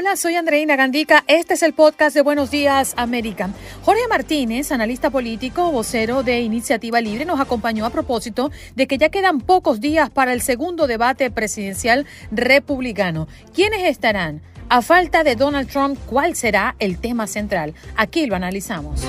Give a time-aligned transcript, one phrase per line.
[0.00, 1.24] Hola, soy Andreina Gandica.
[1.26, 3.50] Este es el podcast de Buenos Días América.
[3.82, 9.08] Jorge Martínez, analista político, vocero de Iniciativa Libre, nos acompañó a propósito de que ya
[9.08, 13.26] quedan pocos días para el segundo debate presidencial republicano.
[13.52, 14.40] ¿Quiénes estarán?
[14.68, 17.74] A falta de Donald Trump, ¿cuál será el tema central?
[17.96, 19.04] Aquí lo analizamos.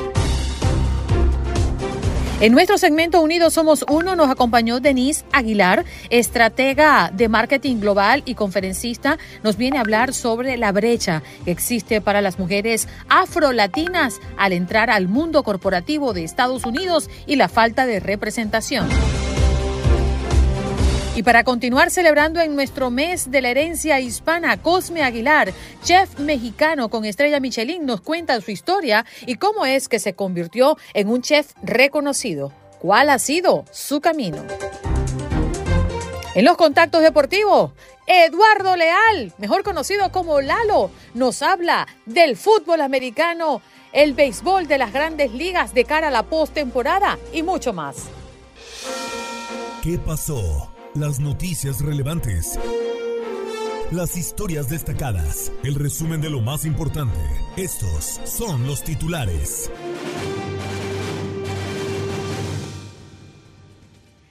[2.42, 8.36] En nuestro segmento Unidos Somos Uno nos acompañó Denise Aguilar, estratega de marketing global y
[8.36, 9.18] conferencista.
[9.44, 14.90] Nos viene a hablar sobre la brecha que existe para las mujeres afrolatinas al entrar
[14.90, 18.88] al mundo corporativo de Estados Unidos y la falta de representación.
[21.16, 25.52] Y para continuar celebrando en nuestro mes de la herencia hispana, Cosme Aguilar,
[25.84, 30.78] chef mexicano con estrella Michelin, nos cuenta su historia y cómo es que se convirtió
[30.94, 32.54] en un chef reconocido.
[32.80, 34.46] ¿Cuál ha sido su camino?
[36.36, 37.72] En los contactos deportivos,
[38.06, 44.94] Eduardo Leal, mejor conocido como Lalo, nos habla del fútbol americano, el béisbol de las
[44.94, 48.06] grandes ligas de cara a la postemporada y mucho más.
[49.84, 50.69] ¿Qué pasó?
[50.96, 52.58] Las noticias relevantes.
[53.92, 55.52] Las historias destacadas.
[55.64, 57.20] El resumen de lo más importante.
[57.58, 59.70] Estos son los titulares.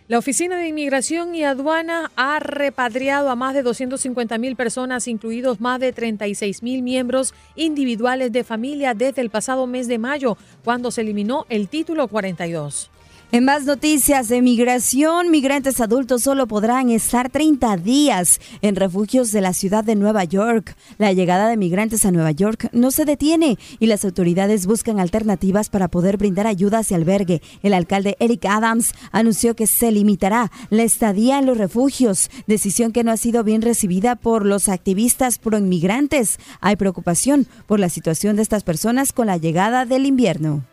[0.08, 5.60] La Oficina de Inmigración y Aduana ha repatriado a más de 250 mil personas, incluidos
[5.60, 10.90] más de 36 mil miembros individuales de familia desde el pasado mes de mayo, cuando
[10.90, 12.90] se eliminó el título 42.
[13.30, 19.42] En más noticias de migración, migrantes adultos solo podrán estar 30 días en refugios de
[19.42, 20.74] la ciudad de Nueva York.
[20.96, 25.68] La llegada de migrantes a Nueva York no se detiene y las autoridades buscan alternativas
[25.68, 27.42] para poder brindar ayudas y albergue.
[27.62, 33.04] El alcalde Eric Adams anunció que se limitará la estadía en los refugios, decisión que
[33.04, 36.38] no ha sido bien recibida por los activistas pro inmigrantes.
[36.62, 40.64] Hay preocupación por la situación de estas personas con la llegada del invierno.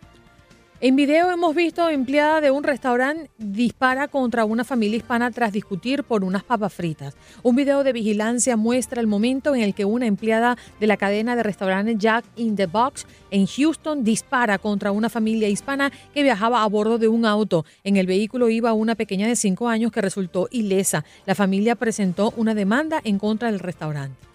[0.81, 6.03] En video hemos visto empleada de un restaurante dispara contra una familia hispana tras discutir
[6.03, 7.15] por unas papas fritas.
[7.43, 11.37] Un video de vigilancia muestra el momento en el que una empleada de la cadena
[11.37, 16.61] de restaurantes Jack in the Box en Houston dispara contra una familia hispana que viajaba
[16.61, 17.63] a bordo de un auto.
[17.85, 21.05] En el vehículo iba una pequeña de 5 años que resultó ilesa.
[21.25, 24.34] La familia presentó una demanda en contra del restaurante.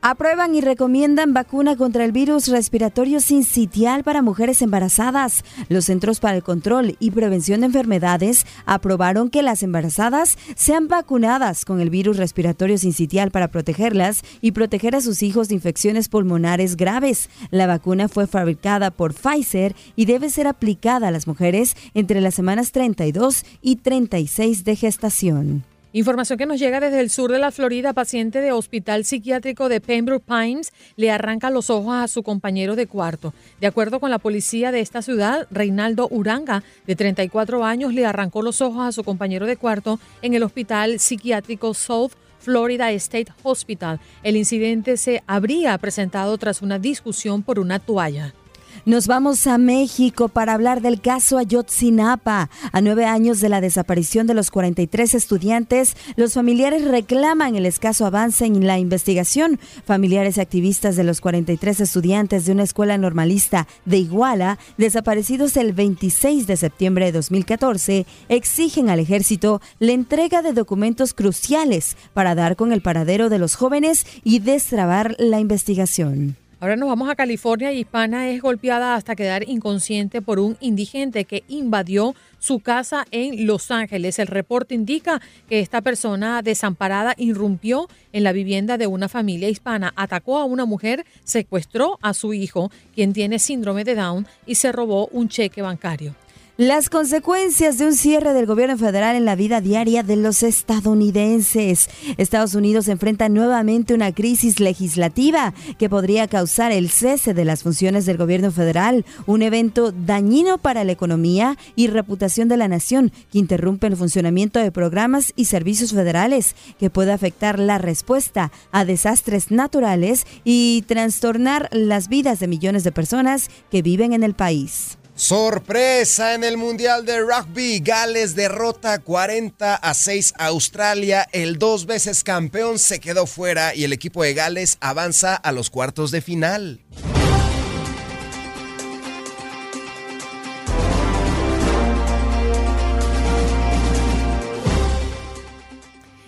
[0.00, 5.42] Aprueban y recomiendan vacuna contra el virus respiratorio sincitial para mujeres embarazadas.
[5.68, 11.64] Los Centros para el Control y Prevención de Enfermedades aprobaron que las embarazadas sean vacunadas
[11.64, 16.76] con el virus respiratorio sincitial para protegerlas y proteger a sus hijos de infecciones pulmonares
[16.76, 17.28] graves.
[17.50, 22.36] La vacuna fue fabricada por Pfizer y debe ser aplicada a las mujeres entre las
[22.36, 25.64] semanas 32 y 36 de gestación.
[25.94, 29.80] Información que nos llega desde el sur de la Florida, paciente de hospital psiquiátrico de
[29.80, 33.32] Pembroke Pines le arranca los ojos a su compañero de cuarto.
[33.58, 38.42] De acuerdo con la policía de esta ciudad, Reinaldo Uranga, de 34 años, le arrancó
[38.42, 43.98] los ojos a su compañero de cuarto en el hospital psiquiátrico South Florida State Hospital.
[44.22, 48.34] El incidente se habría presentado tras una discusión por una toalla.
[48.84, 52.48] Nos vamos a México para hablar del caso Ayotzinapa.
[52.72, 58.06] A nueve años de la desaparición de los 43 estudiantes, los familiares reclaman el escaso
[58.06, 59.58] avance en la investigación.
[59.84, 65.72] Familiares y activistas de los 43 estudiantes de una escuela normalista de Iguala, desaparecidos el
[65.72, 72.56] 26 de septiembre de 2014, exigen al ejército la entrega de documentos cruciales para dar
[72.56, 76.36] con el paradero de los jóvenes y destrabar la investigación.
[76.60, 81.24] Ahora nos vamos a California y Hispana es golpeada hasta quedar inconsciente por un indigente
[81.24, 84.18] que invadió su casa en Los Ángeles.
[84.18, 89.92] El reporte indica que esta persona desamparada irrumpió en la vivienda de una familia hispana,
[89.94, 94.72] atacó a una mujer, secuestró a su hijo, quien tiene síndrome de Down, y se
[94.72, 96.16] robó un cheque bancario.
[96.60, 101.88] Las consecuencias de un cierre del gobierno federal en la vida diaria de los estadounidenses.
[102.16, 108.06] Estados Unidos enfrenta nuevamente una crisis legislativa que podría causar el cese de las funciones
[108.06, 113.38] del gobierno federal, un evento dañino para la economía y reputación de la nación que
[113.38, 119.52] interrumpe el funcionamiento de programas y servicios federales, que puede afectar la respuesta a desastres
[119.52, 124.98] naturales y trastornar las vidas de millones de personas que viven en el país.
[125.18, 127.80] Sorpresa en el Mundial de Rugby.
[127.80, 131.26] Gales derrota 40 a 6 a Australia.
[131.32, 135.70] El dos veces campeón se quedó fuera y el equipo de Gales avanza a los
[135.70, 136.80] cuartos de final.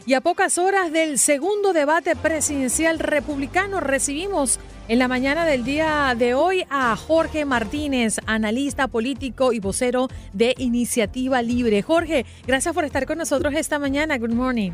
[0.05, 4.59] Y a pocas horas del segundo debate presidencial republicano recibimos
[4.91, 10.53] en la mañana del día de hoy a Jorge Martínez, analista político y vocero de
[10.59, 11.81] Iniciativa Libre.
[11.81, 14.19] Jorge, gracias por estar con nosotros esta mañana.
[14.19, 14.73] Good morning.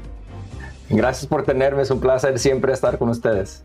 [0.89, 3.63] Gracias por tenerme, es un placer siempre estar con ustedes.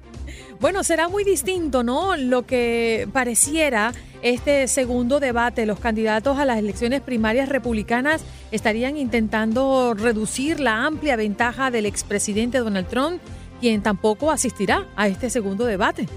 [0.59, 2.18] Bueno, será muy distinto, ¿no?
[2.18, 5.65] Lo que pareciera este segundo debate.
[5.65, 12.57] Los candidatos a las elecciones primarias republicanas estarían intentando reducir la amplia ventaja del expresidente
[12.57, 13.21] Donald Trump,
[13.62, 16.09] quien tampoco asistirá a este segundo debate.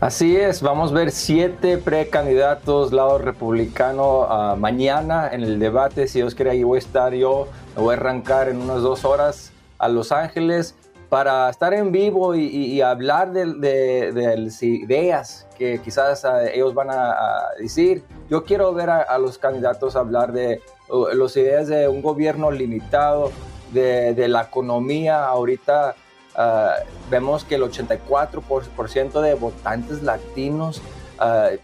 [0.00, 6.08] Así es, vamos a ver siete precandidatos lado republicano mañana en el debate.
[6.08, 7.48] Si Dios quiere, ahí voy a estar yo.
[7.76, 10.74] voy a arrancar en unas dos horas a Los Ángeles
[11.08, 17.14] para estar en vivo y, hablar de, las ideas que quizás uh, ellos van a,
[17.58, 18.02] decir.
[18.28, 23.30] Yo quiero ver a, los candidatos hablar de uh, las ideas de un gobierno limitado,
[23.72, 25.24] de, de la economía.
[25.24, 25.94] Ahorita
[26.36, 30.82] uh, vemos que el 84% de votantes latinos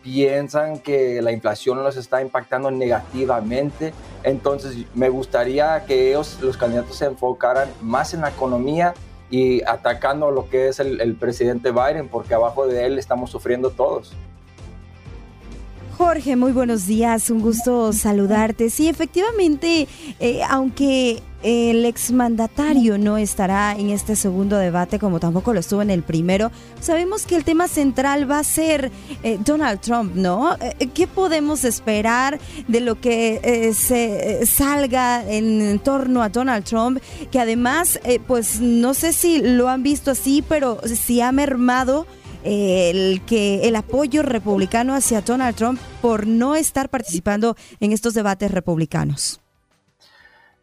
[0.02, 3.92] piensan que la inflación los está impactando negativamente.
[4.22, 8.94] Entonces me gustaría que ellos, los candidatos, se enfocaran más en la economía
[9.30, 14.12] y atacando lo que es el, presidente Biden, porque abajo de él estamos sufriendo todos.
[16.00, 18.70] Jorge, muy buenos días, un gusto saludarte.
[18.70, 19.86] Sí, efectivamente,
[20.18, 25.90] eh, aunque el exmandatario no estará en este segundo debate como tampoco lo estuvo en
[25.90, 26.50] el primero,
[26.80, 28.90] sabemos que el tema central va a ser
[29.22, 30.56] eh, Donald Trump, ¿no?
[30.58, 36.98] Eh, ¿Qué podemos esperar de lo que se salga en torno a Donald Trump?
[37.30, 42.06] Que además, pues no sé si lo han visto así, pero si ha mermado
[42.44, 48.50] el que el apoyo republicano hacia Donald Trump por no estar participando en estos debates
[48.50, 49.40] republicanos.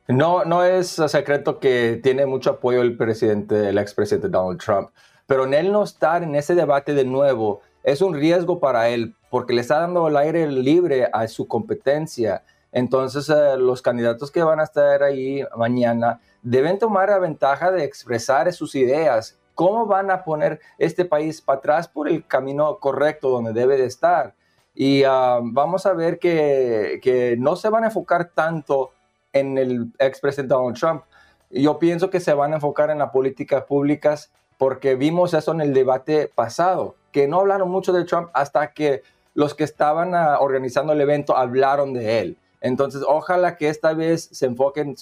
[0.08, 4.90] No, no es secreto que tiene mucho apoyo el presidente, el expresidente Donald Trump,
[5.26, 9.16] pero en él no estar en ese debate de nuevo es un riesgo para él
[9.30, 12.44] porque le está dando el aire libre a su competencia.
[12.72, 17.84] Entonces, eh, los candidatos que van a estar ahí mañana deben tomar la ventaja de
[17.84, 23.32] expresar sus ideas ¿Cómo van a poner este país para atrás por el camino correcto
[23.32, 24.36] donde debe de estar?
[24.76, 28.92] Y ah, vamos a ver que, no se van a enfocar tanto
[29.34, 31.06] en el expresidente Donald Trump.
[31.50, 35.62] Yo pienso que se van a enfocar en las políticas públicas porque vimos eso en
[35.62, 39.02] el debate pasado, que no hablaron mucho de Trump hasta que
[39.34, 42.38] los que estaban ah, organizando el evento hablaron de él.
[42.62, 44.96] Entonces, ojalá que esta vez se enfoquen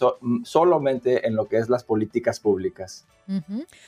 [0.43, 3.05] solamente en lo que es las políticas públicas.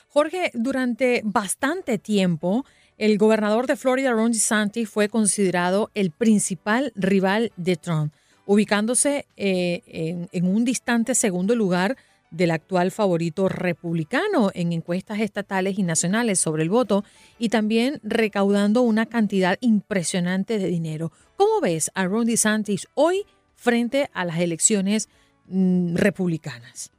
[0.08, 2.64] Jorge, durante bastante tiempo,
[2.96, 8.12] el gobernador de Florida, Ron DeSantis, fue considerado el principal rival de Trump,
[8.46, 11.96] ubicándose eh, en, un distante segundo lugar
[12.30, 17.04] del actual favorito republicano en encuestas estatales y nacionales sobre el voto
[17.38, 21.12] y también recaudando una cantidad impresionante de dinero.
[21.36, 23.24] ¿Cómo ves a Ron DeSantis hoy
[23.58, 25.08] frente a las elecciones
[25.48, 26.92] mm, republicanas?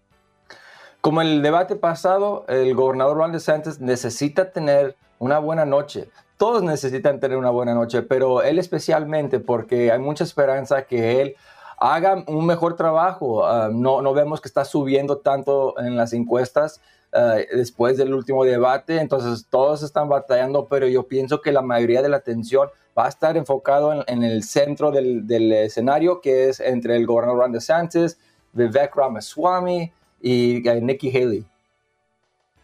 [1.01, 6.09] Como el debate pasado, el gobernador Ron DeSantis necesita tener una buena noche.
[6.37, 11.35] Todos necesitan tener una buena noche, pero él especialmente porque hay mucha esperanza que él
[11.77, 13.45] haga un mejor trabajo.
[13.45, 16.81] Ah, no, no vemos que está subiendo tanto en las encuestas
[17.13, 22.01] ah, después del último debate, entonces todos están batallando, pero yo pienso que la mayoría
[22.01, 26.95] de la atención va a estar enfocado en, el centro del, escenario, que es entre
[26.97, 28.17] el gobernador Ron DeSantis,
[28.53, 31.45] Vivek Ramaswamy y eh, Nikki Haley.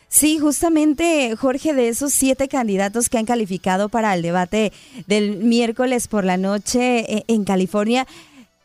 [0.08, 4.72] Sí, justamente, Jorge, de esos siete candidatos que han calificado para el debate
[5.08, 8.08] del miércoles por la noche eh, en California,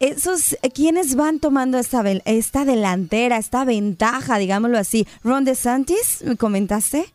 [0.00, 5.06] esos, ¿quiénes van tomando esta, esta delantera, esta ventaja, digámoslo así?
[5.22, 7.12] ¿Ron DeSantis, me comentaste?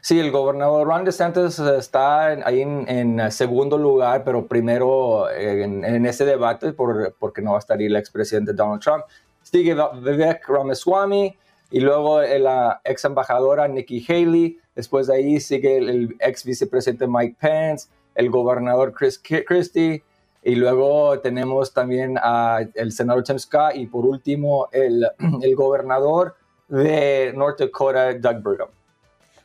[0.00, 6.72] Sí, el gobernador Ron DeSantis está ahí en, segundo lugar, pero primero en, ese debate
[6.72, 9.04] por, porque no va a estar ahí el expresidente Donald Trump.
[9.42, 11.36] Sigue Vivek Ramaswamy
[11.72, 14.58] y luego la ex embajadora Nikki Haley.
[14.74, 20.02] Después de ahí sigue el, ex vicepresidente Mike Pence, el gobernador Chris Christie
[20.42, 25.06] y luego tenemos también al senador Tim Scott y por último el,
[25.42, 26.36] el gobernador
[26.68, 28.68] de North Dakota, Doug Burgum.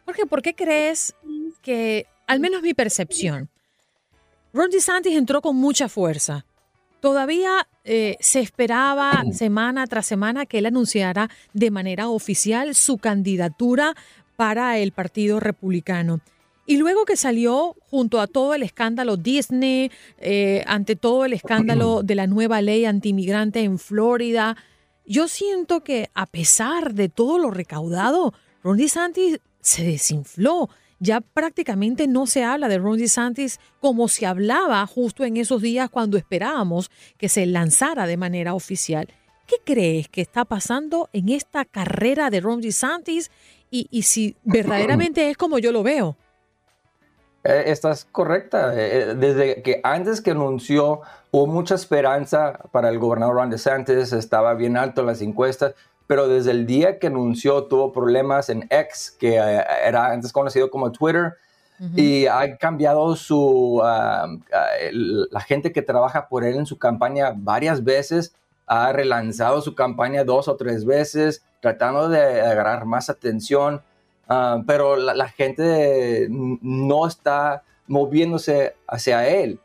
[0.06, 1.16] Jorge, ¿por qué crees
[1.62, 3.50] que, al menos mi percepción,
[4.54, 6.46] Ron DeSantis entró con mucha fuerza?
[7.00, 13.96] Todavía eh, se esperaba semana tras semana que él anunciara de manera oficial su candidatura
[14.36, 16.22] para el Partido Republicano.
[16.67, 22.01] Y luego que salió junto a todo el escándalo Disney, eh, ante todo el escándalo
[22.01, 24.57] de la nueva ley antimigrante en Florida,
[25.05, 30.69] yo siento que a pesar de todo lo recaudado, Ron DeSantis se desinfló.
[31.00, 35.91] Ya prácticamente no se habla de Ron DeSantis como se hablaba justo en esos días
[35.91, 39.07] cuando esperábamos que se lanzara de manera oficial.
[39.45, 43.29] ¿Qué crees que está pasando en esta carrera de Ron DeSantis
[43.69, 46.17] y, y si verdaderamente es como yo lo veo?
[47.46, 48.74] Eh, estás correcta.
[48.74, 54.14] Eh, eh, desde que antes que anunció hubo mucha esperanza para el gobernador Ron DeSantis,
[54.14, 55.75] estaba bien alto en las encuestas,
[56.08, 60.72] pero desde el día que anunció tuvo problemas en X, que eh, era antes conocido
[60.72, 61.36] como Twitter,
[61.94, 67.34] y ha cambiado su, ah, ah, la gente que trabaja por él en su campaña
[67.36, 68.34] varias veces,
[68.66, 73.82] ha relanzado su campaña dos o tres veces, tratando de agarrar más atención,
[74.27, 79.60] ah, pero la, gente no está moviéndose hacia él.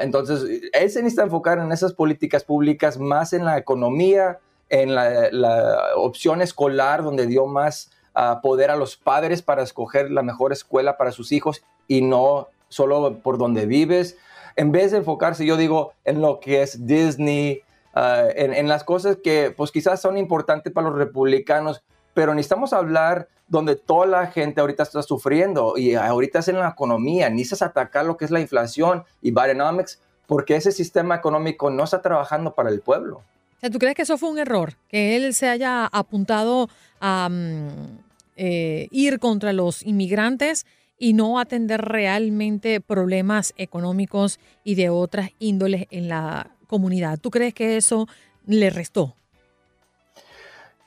[0.00, 4.38] entonces, él se necesita enfocar en esas políticas públicas más en la economía,
[4.70, 10.22] en la, opción escolar donde dio más ah, poder a los padres para escoger la
[10.22, 14.16] mejor escuela para sus hijos y no solo por donde vives.
[14.56, 17.62] En vez de enfocarse, yo digo, en lo que es Disney,
[17.94, 21.82] ah, en, las cosas que pues quizás son importantes para los republicanos,
[22.14, 26.68] pero necesitamos hablar donde toda la gente ahorita está sufriendo y ahorita es en la
[26.68, 31.82] economía, necesitas atacar lo que es la inflación y Bidenomics porque ese sistema económico no
[31.82, 33.22] está trabajando para el pueblo.
[33.60, 34.74] ¿Tú crees que eso fue un error?
[34.88, 36.68] Que él se haya apuntado
[37.00, 37.98] a mm,
[38.36, 40.66] eh, ir contra los inmigrantes
[40.98, 47.18] y no atender realmente problemas económicos y de otras índoles en la comunidad.
[47.18, 48.06] ¿Tú crees que eso
[48.46, 49.16] le restó?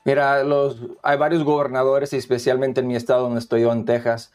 [0.04, 4.32] Mira, los, hay varios gobernadores, especialmente en mi estado donde estoy yo, en Texas,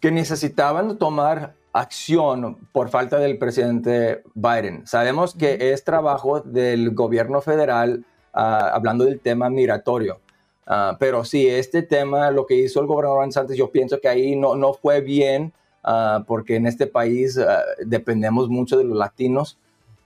[0.00, 4.86] que necesitaban tomar acción por falta del presidente Biden.
[4.86, 10.20] Sabemos que es trabajo del gobierno federal ah, hablando del tema migratorio.
[10.66, 14.36] Ah, pero sí, este tema, lo que hizo el gobernador Santos, yo pienso que ahí
[14.36, 15.52] no, no fue bien,
[15.84, 17.38] ah, porque en este país
[17.84, 19.58] dependemos mucho de los latinos.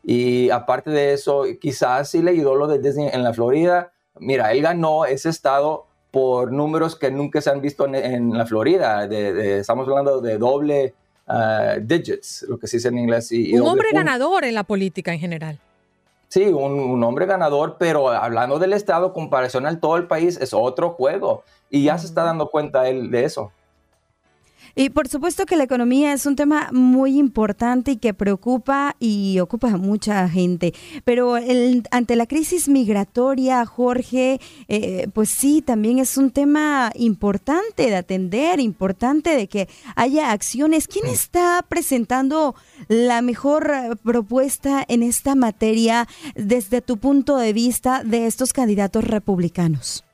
[0.02, 3.92] Y aparte de eso, quizás sí le ayudó lo de Disney en la Florida.
[4.20, 9.04] Mira, él ganó ese estado por números que nunca se han visto en, la Florida.
[9.04, 10.94] estamos hablando de doble
[11.30, 13.30] Uh, digits, lo que se dice en inglés.
[13.30, 15.58] Y, un hombre ganador en la política en general.
[16.26, 20.90] Sí, un, hombre ganador, pero hablando del Estado, comparación al todo el país, es otro
[20.90, 21.44] juego.
[21.70, 23.52] Y ya se está dando cuenta él de eso.
[24.74, 29.38] Y por supuesto que la economía es un tema muy importante y que preocupa y
[29.40, 30.74] ocupa a mucha gente.
[31.04, 31.34] Pero
[31.90, 38.60] ante la crisis migratoria, Jorge, eh, pues sí, también es un tema importante de atender,
[38.60, 40.86] importante de que haya acciones.
[40.86, 42.54] ¿Quién está presentando
[42.88, 50.04] la mejor propuesta en esta materia desde tu punto de vista de estos candidatos republicanos?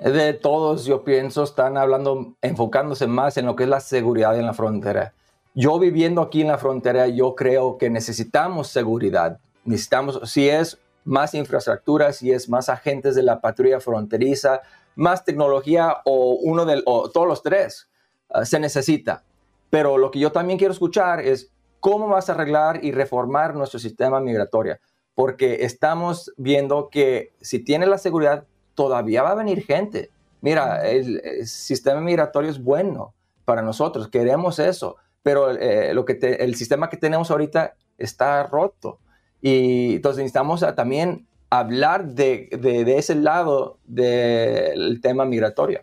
[0.00, 4.46] De todos, yo pienso, están hablando, enfocándose más en lo que es la seguridad en
[4.46, 5.12] la frontera.
[5.54, 9.40] Yo viviendo aquí en la frontera, yo creo que necesitamos seguridad.
[9.64, 14.62] Necesitamos, si es más infraestructura, si es más agentes de la patrulla fronteriza,
[14.94, 17.88] más tecnología o uno de o todos los tres,
[18.30, 19.22] ah, se necesita.
[19.68, 23.78] Pero lo que yo también quiero escuchar es cómo vas a arreglar y reformar nuestro
[23.78, 24.78] sistema migratorio.
[25.14, 28.44] Porque estamos viendo que si tiene la seguridad,
[28.80, 30.08] todavía va a venir gente.
[30.40, 33.12] Mira, el, sistema migratorio es bueno
[33.44, 38.98] para nosotros, queremos eso, pero eh, lo que el sistema que tenemos ahorita está roto.
[39.42, 45.82] Y entonces necesitamos también hablar de, de ese lado del tema migratorio.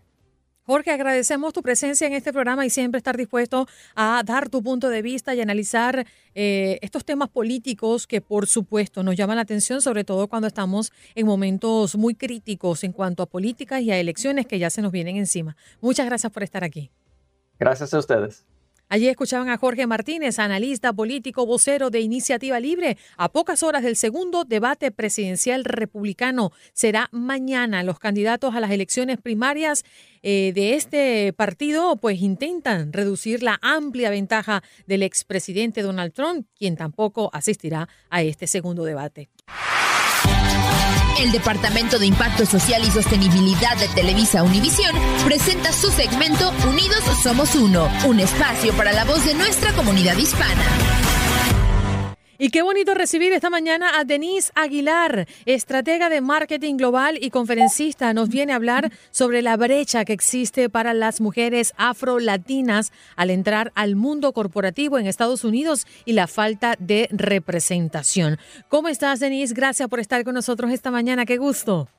[0.68, 4.90] Jorge, agradecemos tu presencia en este programa y siempre estar dispuesto a dar tu punto
[4.90, 6.06] de vista y analizar
[6.36, 10.92] eh, estos temas políticos que por supuesto nos llaman la atención, sobre todo cuando estamos
[11.16, 14.92] en momentos muy críticos en cuanto a políticas y a elecciones que ya se nos
[14.92, 15.56] vienen encima.
[15.80, 16.92] Muchas gracias por estar aquí.
[17.58, 18.46] Gracias a ustedes.
[18.90, 22.98] Allí escuchaban a Jorge Martínez, analista político, vocero de Iniciativa Libre.
[23.18, 27.84] A pocas horas del segundo debate presidencial republicano será mañana.
[27.84, 29.84] Los candidatos a las elecciones primarias
[30.24, 36.78] eh, de este partido pues intentan reducir la amplia ventaja del expresidente Donald Trump, quien
[36.78, 39.30] tampoco asistirá a este segundo debate.
[41.20, 44.96] El Departamento de Impacto Social y Sostenibilidad de Televisa Univisión
[45.26, 51.07] presenta su segmento Unidos Somos Uno, un espacio para la voz de nuestra comunidad hispana.
[52.40, 58.14] Y qué bonito recibir esta mañana a Denise Aguilar, estratega de marketing global y conferencista.
[58.14, 63.72] Nos viene a hablar sobre la brecha que existe para las mujeres afro-latinas al entrar
[63.74, 68.38] al mundo corporativo en Estados Unidos y la falta de representación.
[68.70, 69.56] ¿Cómo estás, Denise?
[69.56, 71.26] Gracias por estar con nosotros esta mañana.
[71.26, 71.90] Qué gusto.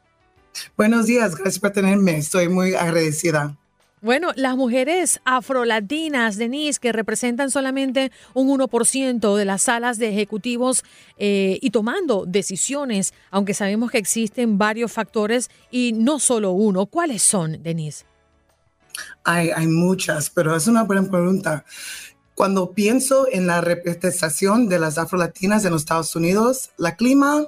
[0.76, 2.16] Buenos días, gracias por tenerme.
[2.16, 3.56] Estoy muy agradecida.
[4.00, 10.84] Bueno, las mujeres afrolatinas, Denise, que representan solamente un 1% de las salas de ejecutivos
[11.16, 16.86] eh, y tomando decisiones, aunque sabemos que existen varios factores y no solo uno.
[16.86, 18.04] ¿Cuáles son, Denise?
[19.24, 21.64] Hay, hay muchas, pero es una buena pregunta.
[22.34, 27.46] Cuando pienso en la representación de las afrolatinas en los Estados Unidos, la clima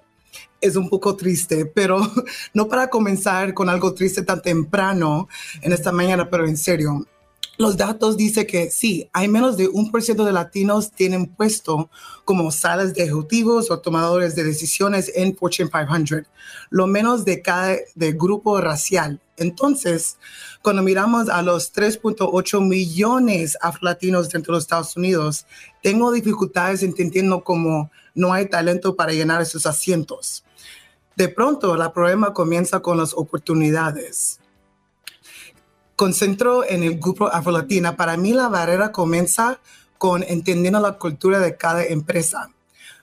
[0.61, 2.01] es un poco triste, pero
[2.55, 5.29] no para comenzar con algo triste tan temprano
[5.63, 7.07] en esta mañana, pero en serio.
[7.61, 11.91] Los datos dicen que sí, hay menos de un por ciento de latinos tienen puesto
[12.25, 16.23] como salas de ejecutivos o tomadores de decisiones en Fortune 500,
[16.71, 19.21] lo menos de cada de grupo racial.
[19.37, 20.17] Entonces,
[20.63, 25.45] cuando miramos a los 3.8 millones afro-latinos dentro de los Estados Unidos,
[25.83, 30.45] tengo dificultades entendiendo cómo no hay talento para llenar esos asientos.
[31.17, 34.41] De pronto, el problema comienza con las oportunidades.
[35.97, 37.97] Concentro en el grupo afro-latina.
[37.97, 39.61] Para mí, la barrera comienza
[39.99, 42.51] con entendiendo la cultura de cada empresa.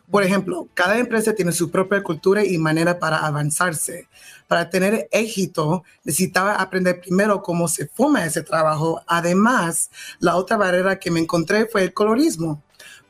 [0.10, 4.08] Por ejemplo, cada empresa tiene su propia cultura y manera para avanzarse.
[4.48, 9.02] Para tener éxito, necesitaba aprender primero cómo se forma ese trabajo.
[9.06, 12.64] Además, la otra barrera que me encontré fue el colorismo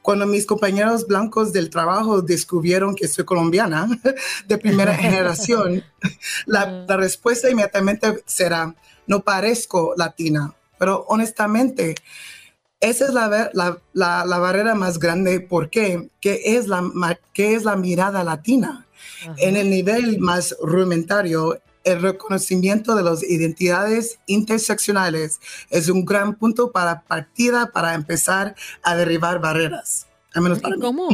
[0.08, 3.90] cuando mis compañeros blancos del trabajo descubrieron que soy colombiana
[4.48, 5.84] de primera generación,
[6.46, 8.74] la, respuesta inmediatamente será,
[9.06, 10.54] no parezco latina.
[10.80, 11.96] Pero honestamente,
[12.80, 15.42] esa es la, la, barrera más grande.
[15.42, 16.10] ¿Por qué?
[16.22, 16.90] ¿Qué es la,
[17.34, 18.88] qué es la mirada latina?
[19.36, 26.72] En el nivel más rudimentario, el reconocimiento de las identidades interseccionales es un gran punto
[26.72, 30.06] para partida para empezar a derribar barreras.
[30.36, 31.08] menos para ¿Cómo?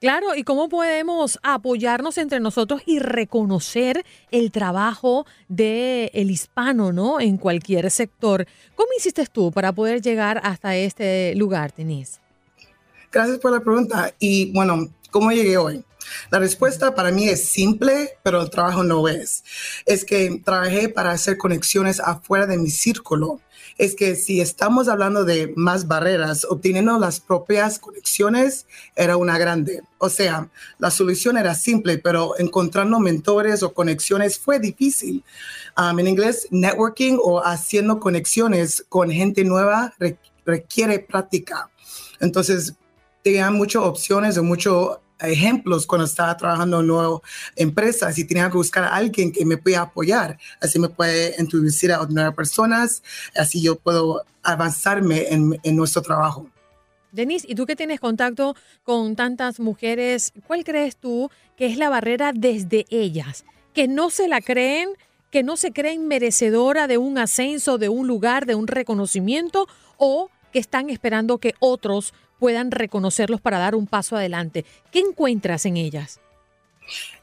[0.00, 7.20] Claro, ¿y cómo podemos apoyarnos entre nosotros y reconocer el trabajo del el hispano, ¿no?
[7.20, 8.46] En cualquier sector.
[8.76, 12.18] ¿Cómo hiciste tú para poder llegar hasta este lugar, Denise?
[13.12, 14.14] Gracias por la pregunta.
[14.18, 15.84] Y bueno, ¿cómo llegué hoy?
[16.30, 19.44] La respuesta para mí es simple, pero el trabajo no es.
[19.86, 23.40] Es que trabajé para hacer conexiones afuera de mi círculo.
[23.78, 29.82] Es que si estamos hablando de más barreras, obteniendo las propias conexiones era una grande.
[29.98, 35.24] O sea, la solución era simple, pero encontrando mentores o conexiones fue difícil.
[35.78, 39.94] Um, en inglés, networking o haciendo conexiones con gente nueva
[40.44, 41.70] requiere práctica.
[42.20, 42.74] Entonces,
[43.22, 47.20] tenía muchas opciones o mucho ejemplos cuando estaba trabajando en nuevas
[47.56, 50.38] empresas y tenía que buscar a alguien que me pueda apoyar.
[50.60, 53.02] Así me puede introducir a nuevas personas,
[53.36, 56.46] así yo puedo avanzarme en, en nuestro trabajo.
[57.12, 58.54] Denise, y tú que tienes contacto
[58.84, 63.44] con tantas mujeres, ¿cuál crees tú que es la barrera desde ellas?
[63.74, 64.90] Que no se la creen,
[65.30, 70.30] que no se creen merecedora de un ascenso, de un lugar, de un reconocimiento, o
[70.50, 74.64] que están esperando que otros puedan reconocerlos para dar un paso adelante.
[74.90, 76.20] ¿Qué encuentras en ellas?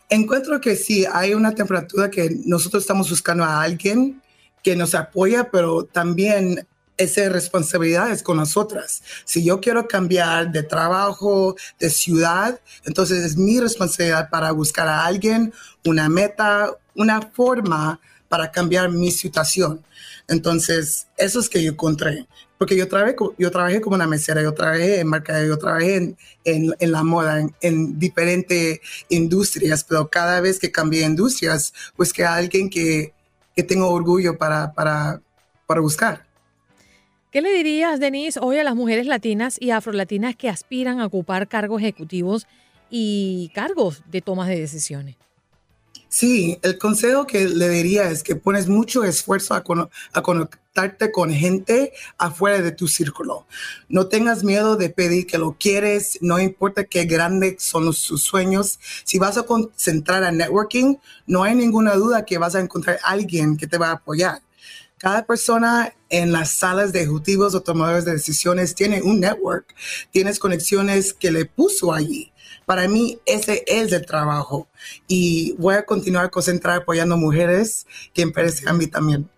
[0.10, 4.22] Encuentro que sí, hay una temperatura que nosotros estamos buscando a alguien
[4.64, 6.66] que nos apoya, pero también
[6.98, 9.04] esa responsabilidad es con nosotras.
[9.26, 15.06] Si yo quiero cambiar de trabajo, de ciudad, entonces es mi responsabilidad para buscar a
[15.06, 15.54] alguien,
[15.86, 19.84] una meta, una forma para cambiar mi situación.
[20.28, 24.54] Entonces, eso es que yo encontré porque yo trabajé, yo trabajé como una mesera, yo
[24.54, 30.60] trabajé en mercado, yo trabajé en, en, la moda, en, diferentes industrias, pero cada vez
[30.60, 33.14] que cambié industrias, pues que alguien que,
[33.56, 35.22] que tengo orgullo para, para,
[35.66, 36.26] para buscar.
[37.32, 41.48] ¿Qué le dirías, Denise, hoy a las mujeres latinas y afrolatinas que aspiran a ocupar
[41.48, 42.48] cargos ejecutivos
[42.90, 45.16] y cargos de tomas de decisiones?
[46.10, 49.64] Sí, el consejo que le diría es que pones mucho esfuerzo a,
[50.22, 53.46] conectarte con gente afuera de tu círculo.
[53.90, 58.80] No tengas miedo de pedir que lo quieres, no importa qué grandes son sus sueños.
[59.04, 63.58] Si vas a concentrar a networking, no hay ninguna duda que vas a encontrar alguien
[63.58, 64.42] que te va a apoyar.
[64.98, 69.76] Cada persona en las salas de ejecutivos o tomadores de decisiones tiene un network,
[70.12, 72.32] tienes conexiones que le puso allí.
[72.68, 74.68] Para mí ese es el trabajo
[75.08, 79.30] y voy a continuar a concentrar apoyando mujeres que empiecen a también.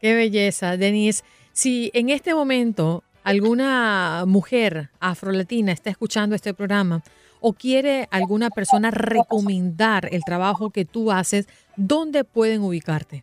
[0.00, 1.22] Qué belleza, Denise.
[1.52, 7.02] Si en este momento alguna mujer afrolatina está escuchando este programa
[7.40, 11.46] o quiere alguna persona recomendar el trabajo que tú haces,
[11.76, 13.22] ¿dónde pueden ubicarte?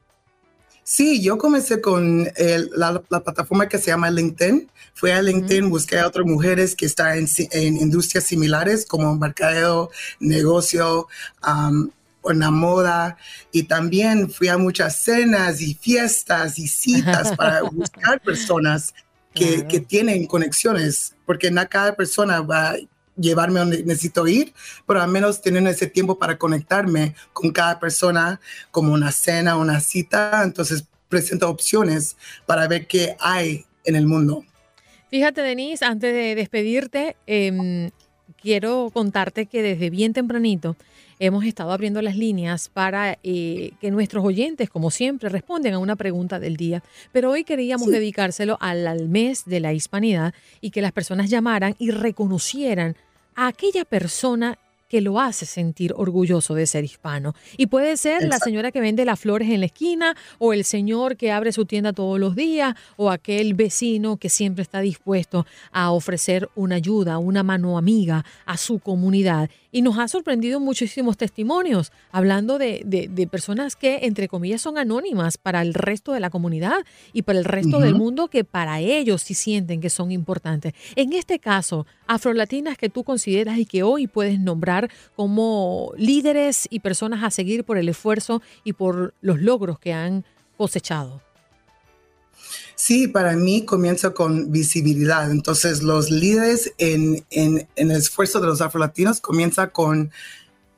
[0.87, 2.29] Sí, yo comencé con
[2.75, 4.69] la, plataforma que se llama LinkedIn.
[4.93, 11.07] Fui a LinkedIn, busqué a otras mujeres que están en, industrias similares como mercadeo, negocio,
[11.43, 11.89] um,
[12.23, 13.17] la moda.
[13.51, 18.93] Y también fui a muchas cenas y fiestas y citas para buscar personas
[19.33, 22.75] que, que, tienen conexiones, porque no cada persona va,
[23.17, 24.53] llevarme donde necesito ir,
[24.85, 28.39] pero al menos tener ese tiempo para conectarme con cada persona,
[28.71, 30.43] como una cena, una cita.
[30.43, 34.43] Entonces presento opciones para ver qué hay en el mundo.
[35.09, 37.89] Fíjate, Denise, antes de despedirte, em,
[38.41, 40.75] quiero contarte que desde bien tempranito
[41.19, 45.95] hemos estado abriendo las líneas para eh, que nuestros oyentes, como siempre, respondan a una
[45.95, 46.83] pregunta del día.
[47.11, 51.75] Pero hoy queríamos dedicárselo al, al mes de la hispanidad y que las personas llamaran
[51.79, 52.97] y reconocieran
[53.35, 57.33] a aquella persona que lo hace sentir orgulloso de ser hispano.
[57.57, 61.17] Y puede ser la señora que vende las flores en la esquina, o el señor
[61.17, 65.91] que abre su tienda todos los días, o aquel vecino que siempre está dispuesto a
[65.91, 69.49] ofrecer una ayuda, una mano amiga a su comunidad.
[69.71, 75.37] Y nos ha sorprendido muchísimos testimonios, hablando de, de, personas que, entre comillas, son anónimas
[75.37, 79.21] para el resto de la comunidad y para el resto del mundo, que para ellos
[79.23, 80.73] sí sienten que son importantes.
[80.95, 84.74] En este caso, afrolatinas que tú consideras y que hoy puedes nombrar
[85.15, 90.25] como líderes y personas a seguir por el esfuerzo y por los logros que han
[90.57, 91.21] cosechado.
[92.75, 95.31] Sí, para mí comienza con visibilidad.
[95.31, 100.11] Entonces, los líderes en, en, el esfuerzo de los afrolatinos comienza con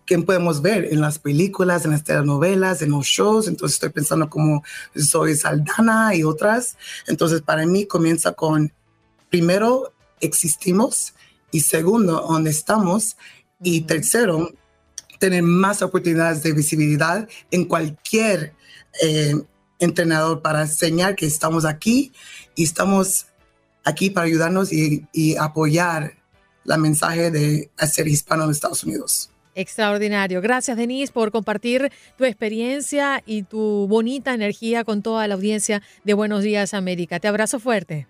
[0.05, 3.47] quién podemos ver en las películas, en las telenovelas, en los shows.
[3.47, 4.63] Entonces, estoy pensando como
[4.95, 6.77] soy Saldana y otras.
[7.07, 8.71] Entonces, para mí comienza con,
[9.29, 11.13] primero, existimos
[11.51, 13.17] y segundo, dónde estamos
[13.61, 14.51] y tercero,
[15.19, 18.53] tener más oportunidades de visibilidad en cualquier
[19.01, 19.35] eh,
[19.79, 22.11] entrenador para enseñar que estamos aquí
[22.55, 23.27] y estamos
[23.83, 26.13] aquí para ayudarnos y, apoyar
[26.63, 29.31] la mensaje de ser hispano en Estados Unidos.
[29.55, 30.39] Extraordinario.
[30.39, 36.13] Gracias, Denise, por compartir tu experiencia y tu bonita energía con toda la audiencia de
[36.13, 37.19] Buenos Días América.
[37.19, 38.07] Te abrazo fuerte.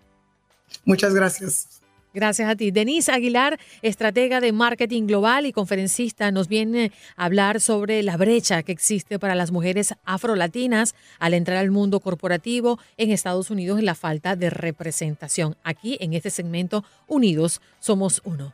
[0.83, 1.81] Muchas gracias.
[2.13, 2.71] Gracias a ti.
[2.71, 8.63] Denise Aguilar, estratega de marketing global y conferencista, nos viene a hablar sobre la brecha
[8.63, 13.85] que existe para las mujeres afrolatinas al entrar al mundo corporativo en Estados Unidos en
[13.85, 15.57] la falta de representación.
[15.63, 18.53] Aquí en este segmento, Unidos Somos Uno.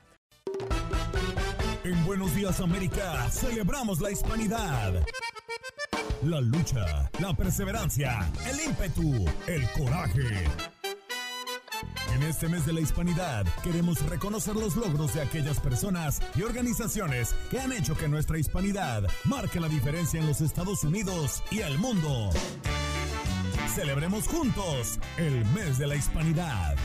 [1.83, 5.03] En Buenos Días América celebramos la hispanidad.
[6.23, 10.72] La lucha, la perseverancia, el ímpetu, el coraje.
[12.13, 17.33] En este mes de la hispanidad queremos reconocer los logros de aquellas personas y organizaciones
[17.49, 21.79] que han hecho que nuestra hispanidad marque la diferencia en los Estados Unidos y el
[21.79, 22.29] mundo.
[23.73, 26.75] Celebremos juntos el mes de la hispanidad.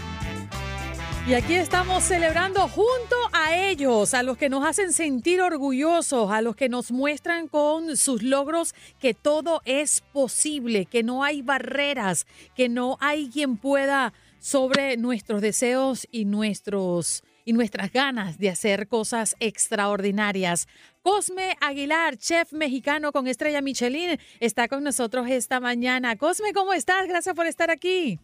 [1.26, 6.40] Y aquí estamos celebrando junto a ellos, a los que nos hacen sentir orgullosos, a
[6.40, 12.26] los que nos muestran con sus logros que todo es posible, que no hay barreras,
[12.56, 18.88] que no hay quien pueda sobre nuestros deseos y nuestros y nuestras ganas de hacer
[18.88, 20.68] cosas extraordinarias.
[21.02, 26.16] Cosme Aguilar, chef mexicano con estrella Michelin, está con nosotros esta mañana.
[26.16, 27.08] Cosme, ¿cómo estás?
[27.08, 28.20] Gracias por estar aquí.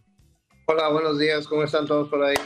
[0.67, 1.47] Hola, buenos días.
[1.47, 2.37] ¿Cómo están todos por ahí?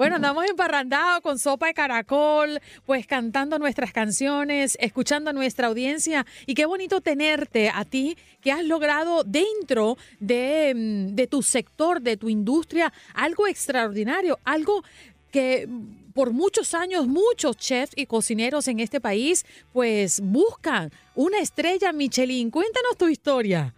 [0.00, 6.24] Bueno, andamos emparrandados con sopa de caracol, pues cantando nuestras canciones, escuchando a nuestra audiencia.
[6.46, 12.00] Y qué bonito tenerte a ti que has logrado dentro de, mm, de tu sector,
[12.00, 14.82] de tu industria, algo extraordinario, algo
[15.30, 15.68] que
[16.14, 22.50] por muchos años muchos chefs y cocineros en este país pues buscan una estrella Michelin.
[22.50, 23.74] Cuéntanos tu historia.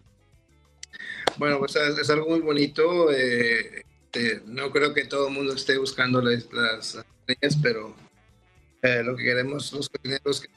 [1.37, 3.11] Bueno, pues es, algo muy bonito.
[3.11, 7.97] Eh, este, no creo que todo el mundo esté buscando las, estrellas, pero
[8.83, 10.49] eh, lo que queremos los cocineros que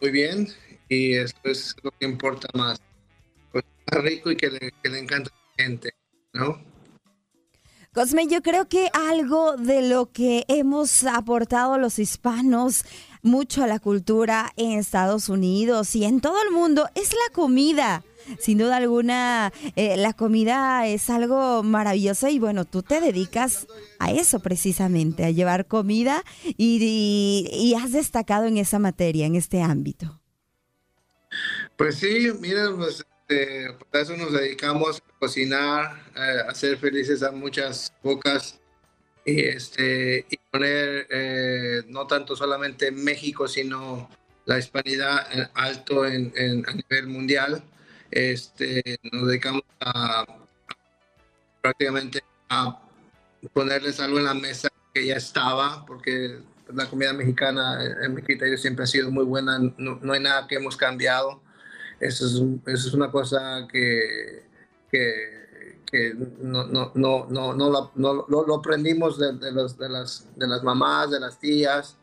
[0.00, 0.48] muy bien
[0.88, 2.80] y eso es lo que importa más.
[3.52, 5.90] Pues, rico y que le, que le encanta a la gente,
[6.32, 6.62] ¿no?
[7.92, 12.84] Cosme, yo creo que algo de lo que hemos aportado los hispanos
[13.22, 18.04] mucho a la cultura en Estados Unidos y en todo el mundo es la comida.
[18.38, 23.66] Sin duda alguna, eh, la comida es algo maravilloso y bueno, tú te dedicas
[23.98, 29.62] a eso precisamente, a llevar comida y, y has destacado en esa materia, en este
[29.62, 30.20] ámbito.
[31.76, 37.92] Pues sí, mira, pues este, eso nos dedicamos a cocinar, a hacer felices a muchas
[38.02, 38.58] bocas
[39.28, 44.08] y, este, y poner eh, no tanto solamente México, sino
[44.46, 46.32] la hispanidad alto en,
[46.66, 47.62] a nivel mundial.
[48.10, 50.24] Este, nos dedicamos a,
[51.60, 52.80] prácticamente a
[53.52, 56.38] ponerles algo en la mesa que ya estaba, porque
[56.72, 60.48] la comida mexicana en mi criterio siempre ha sido muy buena, no, no hay nada
[60.48, 61.42] que hemos cambiado.
[62.00, 62.32] Eso es,
[62.74, 64.44] eso es una cosa que,
[64.90, 65.37] que,
[65.90, 70.46] que no, no, no, no, no, no, lo aprendimos de, de, los, de, las, de
[70.46, 71.96] las mamás, de las tías,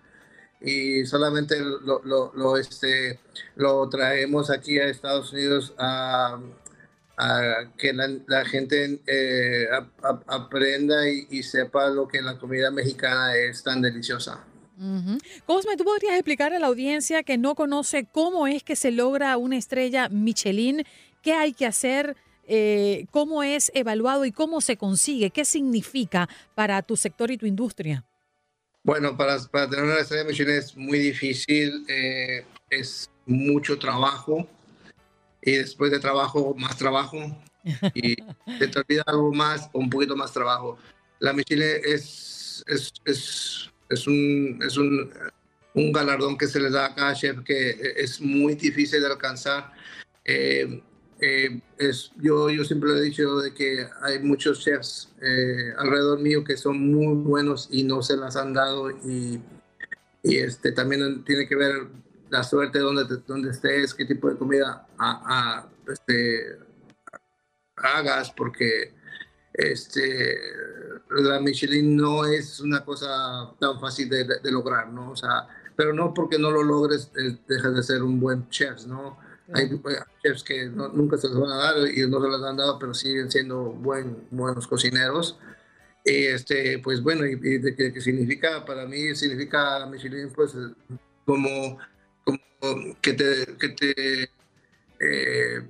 [0.62, 3.20] y solamente lo, lo, lo, este,
[3.56, 6.40] lo traemos aquí a Estados Unidos a,
[7.18, 12.72] a que la, la gente eh, a, aprenda y, y sepa lo que la comida
[12.72, 14.44] mexicana es tan deliciosa.
[15.46, 19.38] Cosme, ¿tú podrías explicar a la audiencia que no conoce cómo es que se logra
[19.38, 20.84] una estrella Michelin?
[21.22, 22.18] ¿Qué hay que hacer?
[22.48, 25.32] Eh, ¿Cómo es evaluado y cómo se consigue?
[25.32, 28.06] ¿Qué significa para tu sector y tu industria?
[28.84, 34.48] Bueno, para, para tener una estrella Michelin es muy difícil, eh, es mucho trabajo
[35.42, 37.18] y después de trabajo, más trabajo
[37.96, 38.16] y
[38.60, 40.78] se te olvida algo más o un poquito más trabajo.
[41.20, 45.12] La Michelin es, es, es es un, es un,
[45.74, 49.72] un galardón que se les da a cada chef que es muy difícil de alcanzar.
[50.24, 50.82] Eh,
[51.20, 56.44] eh, es, yo, yo siempre he dicho de que hay muchos chefs eh, alrededor mío
[56.44, 59.42] que son muy buenos y no se las han dado y,
[60.24, 61.88] este, también tiene que ver
[62.30, 66.58] la suerte donde, donde estés, qué tipo de comida a, este,
[67.78, 68.94] hagas, porque
[69.54, 70.38] este,
[71.10, 75.12] la Michelin no es una cosa tan fácil de, lograr, ¿no?
[75.12, 78.86] O sea, pero no porque no lo logres eh, dejas de ser un buen chef,
[78.88, 79.18] ¿no?
[79.54, 79.70] Hay
[80.24, 82.94] chefs que nunca se los van a dar y no se los han dado, pero
[82.94, 85.38] siguen siendo buen, buenos cocineros.
[86.04, 90.54] Y este, pues bueno, y, de qué, significa, para mí significa Michelin, pues
[91.26, 91.78] como,
[92.24, 94.30] como que te, que te
[95.00, 95.62] eh,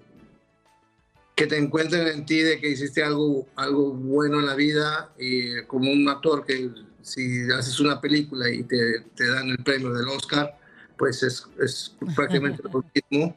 [1.35, 5.63] que te encuentren en ti de que hiciste algo, algo bueno en la vida y
[5.63, 10.07] como un actor que si haces una película y te, te dan el premio del
[10.07, 10.57] Oscar,
[10.97, 13.35] pues es, es prácticamente lo mismo,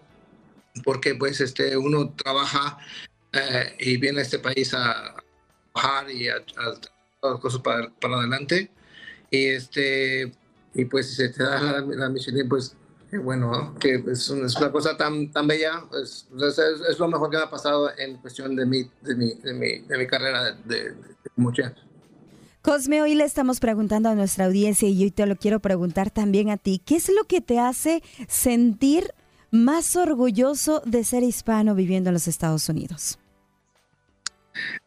[0.82, 2.78] porque pues este, uno trabaja
[3.32, 5.16] eh, y viene a este país a
[5.72, 8.70] trabajar y a, a, las cosas para, para, adelante
[9.30, 10.32] y este
[10.74, 12.76] y pues si se te da la, la Michelin pues
[13.16, 16.28] bueno, que es, una cosa tan, tan bella, es,
[16.90, 19.78] es, lo mejor que me ha pasado en cuestión de mi, de mi, de mi,
[19.78, 21.74] de mi carrera de, de,
[22.60, 26.50] Cosme, hoy le estamos preguntando a nuestra audiencia y yo te lo quiero preguntar también
[26.50, 26.82] a ti.
[26.84, 29.14] ¿Qué es lo que te hace sentir
[29.50, 33.18] más orgulloso de ser hispano viviendo en los Estados Unidos?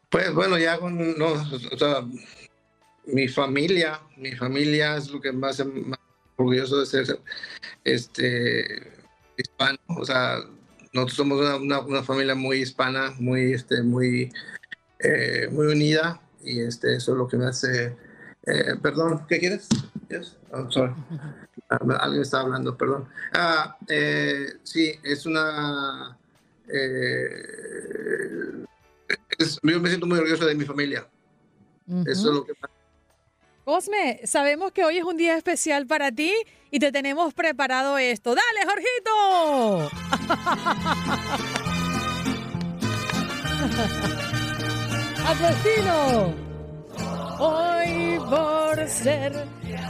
[0.09, 2.05] Pues bueno, ya con no, o sea,
[3.05, 5.99] mi familia, mi familia es lo que más, más
[6.35, 7.19] orgulloso de ser
[7.83, 8.91] este,
[9.37, 9.79] hispano.
[9.87, 10.37] O sea,
[10.93, 14.31] nosotros somos una, una, familia muy hispana, muy, este, muy,
[14.99, 17.95] eh, muy unida y este, eso es lo que me hace...
[18.47, 19.69] Eh, perdón, ¿qué quieres?
[20.09, 20.37] Yes?
[20.51, 20.93] Oh, sorry.
[21.69, 23.07] Ah, alguien está hablando, perdón.
[23.33, 26.17] Ah, eh, sí, es una...
[29.37, 31.07] Es, yo me siento muy orgulloso de mi familia.
[32.05, 32.53] Eso es lo que
[33.63, 36.33] Cosme, sabemos que hoy es un día especial para ti
[36.71, 38.35] y te tenemos preparado esto.
[38.35, 39.89] ¡Dale, Jorgito!
[45.25, 46.40] ¡A tu estilo!
[47.43, 49.47] Hoy por ser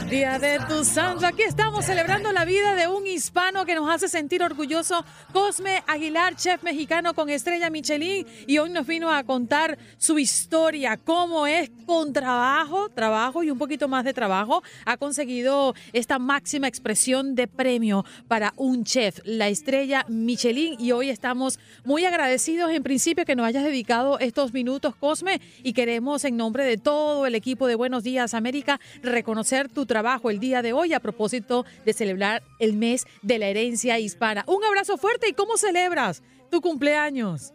[0.09, 4.09] Día de tu Santo, aquí estamos celebrando la vida de un hispano que nos hace
[4.09, 9.77] sentir orgulloso, Cosme Aguilar, chef mexicano con estrella Michelin, y hoy nos vino a contar
[9.97, 15.75] su historia, cómo es con trabajo, trabajo y un poquito más de trabajo, ha conseguido
[15.93, 22.03] esta máxima expresión de premio para un chef, la estrella Michelin, y hoy estamos muy
[22.03, 26.77] agradecidos en principio que nos hayas dedicado estos minutos, Cosme, y queremos en nombre de
[26.77, 30.99] todo el equipo de Buenos Días América reconocer tu trabajo el día de hoy a
[30.99, 34.43] propósito de celebrar el mes de la herencia hispana.
[34.45, 37.51] Un abrazo fuerte y ¿cómo celebras tu cumpleaños?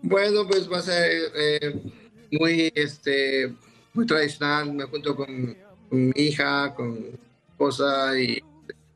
[0.00, 1.82] Bueno, pues va a ser eh,
[2.30, 3.52] muy, este,
[3.92, 4.72] muy tradicional.
[4.72, 5.56] Me junto con,
[5.90, 7.08] mi hija, con mi
[7.50, 8.40] esposa y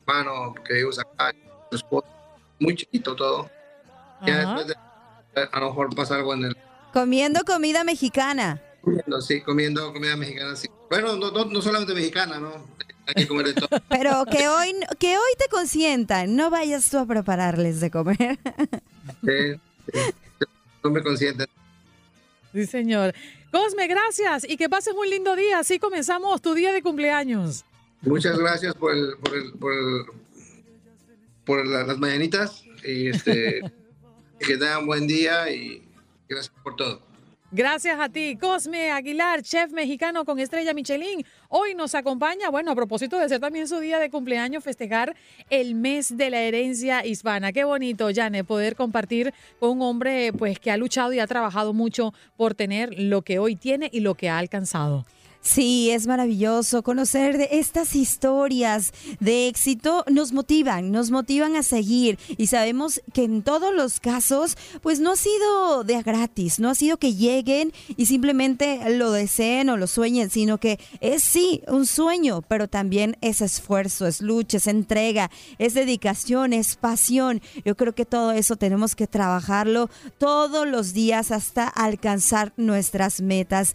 [0.07, 1.35] hermano que vive acá,
[1.73, 2.07] esposo,
[2.61, 3.51] muy chiquito todo.
[4.25, 4.75] Ya después de,
[5.51, 6.57] a lo mejor pasa algo en el...
[6.93, 8.63] Comiendo comida mexicana.
[8.81, 10.69] Comiendo, sí, comiendo comida mexicana, sí.
[10.89, 12.67] Bueno, no, no, solamente mexicana, ¿no?
[13.07, 13.69] Hay que comer de todo.
[13.89, 18.39] Pero que hoy, que hoy te consientan, no vayas tú a prepararles de comer.
[19.23, 19.61] Sí,
[19.93, 20.01] sí
[20.83, 21.47] no me consienten.
[22.53, 23.15] Sí, señor.
[23.53, 25.59] Cosme, gracias y que pases un lindo día.
[25.59, 27.65] Así comenzamos tu día de cumpleaños.
[28.03, 30.15] Muchas gracias por, el, por, el, por,
[31.45, 33.61] por las mañanitas y este,
[34.39, 35.83] que tengan buen día y
[36.29, 37.10] gracias por todo.
[37.53, 41.27] Gracias a ti, Cosme Aguilar, chef mexicano con estrella Michelin.
[41.49, 45.17] Hoy nos acompaña, bueno, a propósito de ser también su día de cumpleaños, festejar
[45.51, 47.51] el mes de la herencia hispana.
[47.51, 51.73] Qué bonito, Jane, poder compartir con un hombre pues que ha luchado y ha trabajado
[51.73, 55.05] mucho por tener lo que hoy tiene y lo que ha alcanzado.
[55.43, 60.05] Sí, es maravilloso conocer de estas historias de éxito.
[60.11, 65.13] Nos motivan, nos motivan a seguir y sabemos que en todos los casos, pues no
[65.13, 69.87] ha sido de gratis, no ha sido que lleguen y simplemente lo deseen o lo
[69.87, 75.31] sueñen, sino que es sí un sueño, pero también es esfuerzo, es lucha, es entrega,
[75.59, 77.41] es dedicación, es pasión.
[77.65, 83.75] Yo creo que todo eso tenemos que trabajarlo todos los días hasta alcanzar nuestras metas.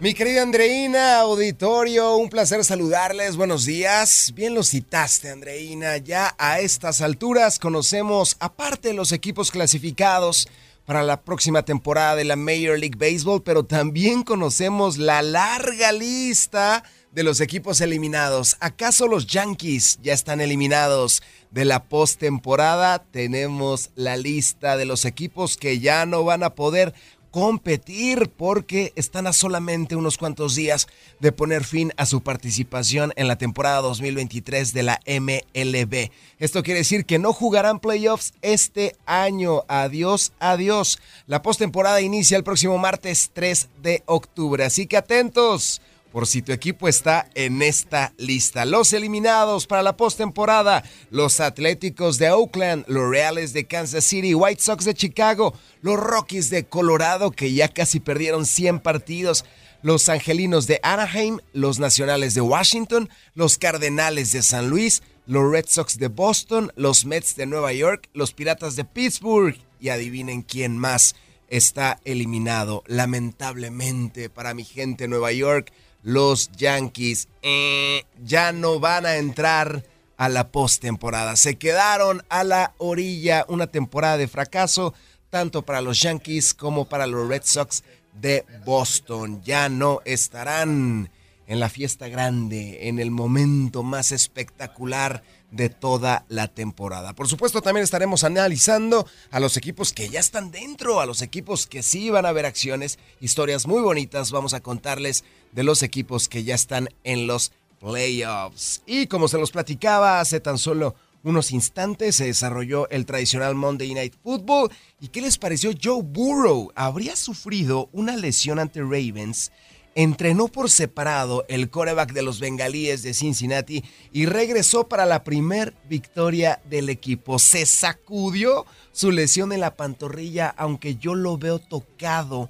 [0.00, 3.36] Mi querida Andreina, auditorio, un placer saludarles.
[3.36, 4.32] Buenos días.
[4.32, 5.96] Bien lo citaste, Andreina.
[5.96, 10.46] Ya a estas alturas conocemos, aparte de los equipos clasificados
[10.86, 16.84] para la próxima temporada de la Major League Baseball, pero también conocemos la larga lista
[17.10, 18.56] de los equipos eliminados.
[18.60, 23.00] ¿Acaso los Yankees ya están eliminados de la postemporada?
[23.00, 26.94] Tenemos la lista de los equipos que ya no van a poder
[27.38, 30.88] competir porque están a solamente unos cuantos días
[31.20, 36.10] de poner fin a su participación en la temporada 2023 de la MLB.
[36.40, 39.62] Esto quiere decir que no jugarán playoffs este año.
[39.68, 40.98] Adiós, adiós.
[41.28, 45.80] La postemporada inicia el próximo martes 3 de octubre, así que atentos
[46.12, 48.64] por si tu equipo está en esta lista.
[48.64, 54.62] Los eliminados para la postemporada, los Atléticos de Oakland, los Reales de Kansas City, White
[54.62, 59.44] Sox de Chicago, los Rockies de Colorado que ya casi perdieron 100 partidos,
[59.82, 65.66] los Angelinos de Anaheim, los Nacionales de Washington, los Cardenales de San Luis, los Red
[65.68, 70.78] Sox de Boston, los Mets de Nueva York, los Piratas de Pittsburgh y adivinen quién
[70.78, 71.14] más
[71.48, 79.16] está eliminado lamentablemente para mi gente Nueva York los Yankees eh, ya no van a
[79.16, 79.84] entrar
[80.16, 81.36] a la postemporada.
[81.36, 84.94] Se quedaron a la orilla una temporada de fracaso,
[85.30, 87.84] tanto para los Yankees como para los Red Sox
[88.20, 89.42] de Boston.
[89.44, 91.10] Ya no estarán
[91.46, 97.14] en la fiesta grande, en el momento más espectacular de toda la temporada.
[97.14, 101.66] Por supuesto, también estaremos analizando a los equipos que ya están dentro, a los equipos
[101.66, 104.30] que sí van a ver acciones, historias muy bonitas.
[104.30, 108.82] Vamos a contarles de los equipos que ya están en los playoffs.
[108.86, 113.92] Y como se los platicaba hace tan solo unos instantes, se desarrolló el tradicional Monday
[113.94, 114.70] Night Football.
[115.00, 116.70] ¿Y qué les pareció Joe Burrow?
[116.74, 119.50] Habría sufrido una lesión ante Ravens
[119.98, 123.82] entrenó por separado el coreback de los bengalíes de Cincinnati
[124.12, 127.40] y regresó para la primer victoria del equipo.
[127.40, 132.48] Se sacudió su lesión en la pantorrilla, aunque yo lo veo tocado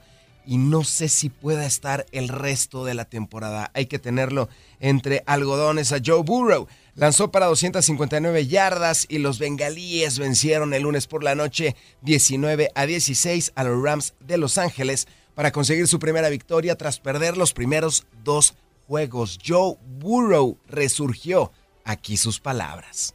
[0.49, 3.71] y no sé si pueda estar el resto de la temporada.
[3.75, 4.49] Hay que tenerlo
[4.81, 6.67] entre algodones a Joe Burrow.
[6.95, 12.87] Lanzó para 259 yardas y los bengalíes vencieron el lunes por la noche 19 a
[12.87, 17.53] 16 a los Rams de Los Ángeles para conseguir su primera victoria tras perder los
[17.53, 18.55] primeros dos
[18.87, 19.39] juegos.
[19.47, 21.53] Joe Burrow resurgió.
[21.85, 23.15] Aquí sus palabras.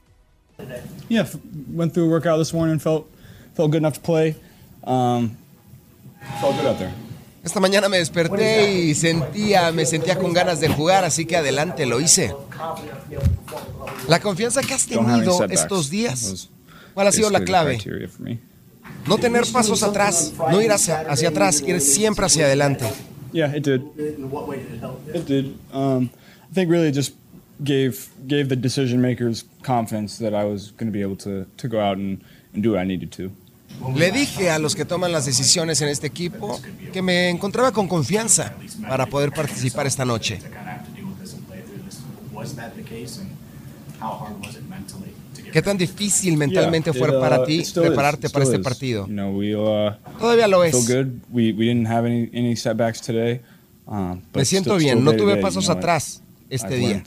[1.10, 1.28] Yeah,
[1.72, 2.80] went through workout this morning.
[2.80, 3.06] Felt
[3.56, 4.36] felt good enough to play.
[4.84, 5.38] Um,
[6.40, 7.03] felt good out there.
[7.44, 11.86] Esta mañana me desperté y sentía, me sentía con ganas de jugar, así que adelante
[11.86, 12.34] lo hice.
[14.08, 16.50] La confianza que has tenido estos días,
[16.94, 17.80] ¿cuál ha sido la clave?
[19.06, 22.86] No tener pasos atrás, no ir hacia, hacia atrás, ir siempre hacia adelante.
[23.34, 23.82] Yeah, it did.
[25.14, 25.58] It did.
[25.74, 26.10] Um,
[26.50, 27.16] I think really it just
[27.64, 31.68] gave gave the decision makers confidence that I was going to be able to to
[31.68, 32.22] go out and,
[32.54, 33.32] and do what I needed to.
[33.96, 36.60] Le dije a los que toman las decisiones en este equipo
[36.92, 38.54] que me encontraba con confianza
[38.88, 40.40] para poder participar esta noche.
[45.52, 49.06] ¿Qué tan difícil mentalmente fue uh, para ti prepararte para este partido?
[49.06, 50.74] Uh, Todavía lo es.
[53.86, 56.23] but Me siento bien, no tuve pasos atrás
[56.54, 57.04] este día.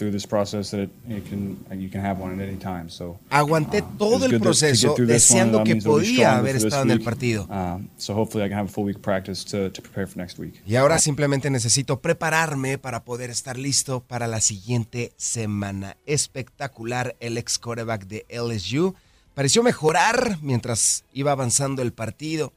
[3.30, 7.48] Aguanté todo el proceso deseando que podía haber estado en el partido.
[7.96, 10.60] So hopefully I can have a full week practice to, to prepare for next week.
[10.66, 15.96] Y ahora simplemente necesito prepararme para poder estar listo para la siguiente semana.
[16.06, 18.94] Espectacular el ex quarterback de LSU.
[19.34, 22.52] Pareció mejorar mientras iba avanzando el partido.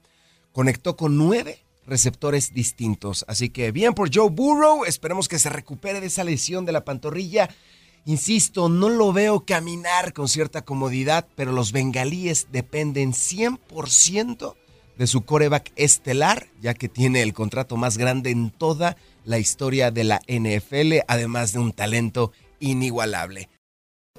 [0.53, 1.59] Conectó con nueve
[1.89, 3.25] receptores distintos.
[3.27, 4.85] Así que bien por Joe Burrow.
[4.85, 7.49] Esperemos que se recupere de esa lesión de la pantorrilla.
[8.05, 14.55] Insisto, no lo veo caminar con cierta comodidad, pero los bengalíes dependen 100%
[14.97, 19.91] de su coreback estelar, ya que tiene el contrato más grande en toda la historia
[19.91, 23.49] de la NFL, además de un talento inigualable.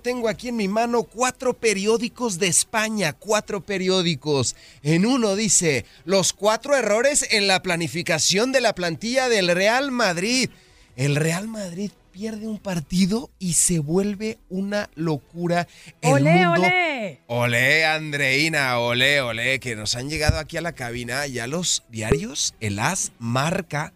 [0.01, 4.57] Tengo aquí en mi mano cuatro periódicos de España, cuatro periódicos.
[4.83, 10.51] En uno dice, los cuatro errores en la planificación de la plantilla del Real Madrid.
[10.97, 15.69] El Real Madrid pierde un partido y se vuelve una locura.
[16.01, 17.21] El ¡Olé, mundo- olé!
[17.29, 22.55] Olé, Andreina, olé, olé, que nos han llegado aquí a la cabina ya los diarios,
[22.61, 23.93] el As, Marca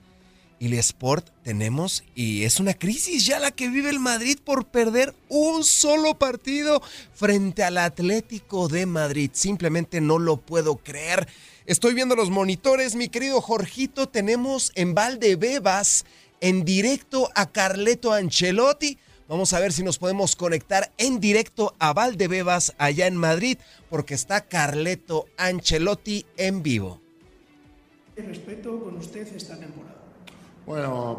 [0.64, 4.64] y el Sport tenemos y es una crisis ya la que vive el Madrid por
[4.64, 6.80] perder un solo partido
[7.12, 9.30] frente al Atlético de Madrid.
[9.34, 11.28] Simplemente no lo puedo creer.
[11.66, 16.06] Estoy viendo los monitores, mi querido Jorgito, tenemos en Valdebebas
[16.40, 18.96] en directo a Carleto Ancelotti.
[19.28, 23.58] Vamos a ver si nos podemos conectar en directo a Valdebebas allá en Madrid,
[23.90, 27.02] porque está Carleto Ancelotti en vivo.
[28.16, 30.03] respeto con usted esta temporada.
[30.66, 31.18] Bueno,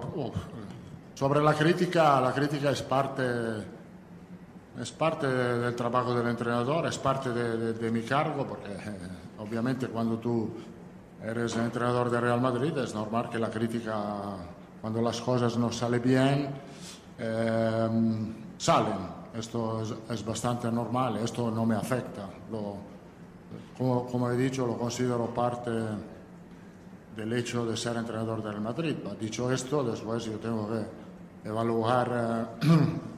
[1.14, 3.24] sobre la crítica, la crítica es parte,
[4.82, 8.98] es parte de- del trabajo del entrenador, es parte de, mi cargo, porque eh,
[9.40, 10.50] obviamente cuando tú
[11.24, 13.96] eres entrenador de Real Madrid es normal que la crítica,
[14.82, 16.50] cuando las cosas no salen bien,
[17.20, 17.90] eh,
[18.58, 19.26] salen.
[19.36, 22.28] Esto es, bastante normal, esto no me afecta.
[22.52, 22.78] Lo-
[23.78, 25.70] como he dicho, lo considero parte
[27.16, 28.96] del hecho de ser entrenador del Madrid.
[29.20, 32.68] Dicho esto, después yo tengo que evaluar eh,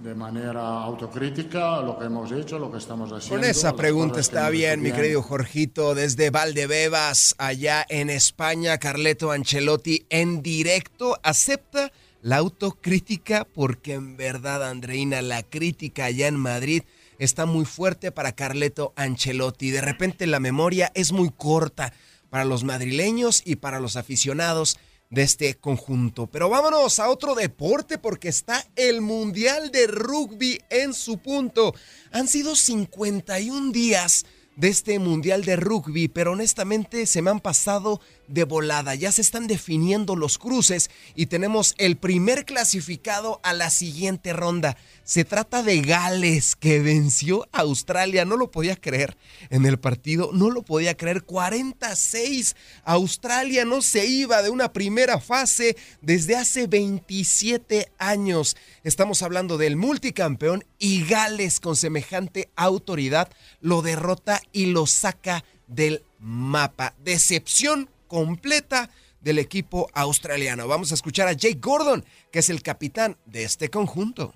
[0.00, 3.40] de manera autocrítica lo que hemos hecho, lo que estamos haciendo.
[3.40, 10.06] Con esa pregunta está bien, mi querido Jorgito, desde Valdebebas, allá en España, Carleto Ancelotti
[10.08, 11.92] en directo acepta
[12.22, 16.82] la autocrítica porque en verdad, Andreina, la crítica allá en Madrid
[17.18, 19.70] está muy fuerte para Carleto Ancelotti.
[19.70, 21.92] De repente la memoria es muy corta
[22.30, 24.78] para los madrileños y para los aficionados
[25.10, 26.26] de este conjunto.
[26.26, 31.74] Pero vámonos a otro deporte porque está el Mundial de Rugby en su punto.
[32.12, 34.26] Han sido 51 días
[34.56, 38.94] de este Mundial de Rugby, pero honestamente se me han pasado de volada.
[38.94, 44.76] Ya se están definiendo los cruces y tenemos el primer clasificado a la siguiente ronda.
[45.04, 48.24] Se trata de Gales, que venció a Australia.
[48.24, 49.16] No lo podía creer
[49.50, 51.24] en el partido, no lo podía creer.
[51.24, 52.54] 46.
[52.84, 58.56] Australia no se iba de una primera fase desde hace 27 años.
[58.84, 66.02] Estamos hablando del multicampeón y Gales con semejante autoridad lo derrota y lo saca del
[66.18, 66.94] mapa.
[67.04, 68.90] Decepción completa
[69.20, 70.66] del equipo australiano.
[70.66, 74.32] Vamos a escuchar a Jake Gordon, que es el capitán de este conjunto.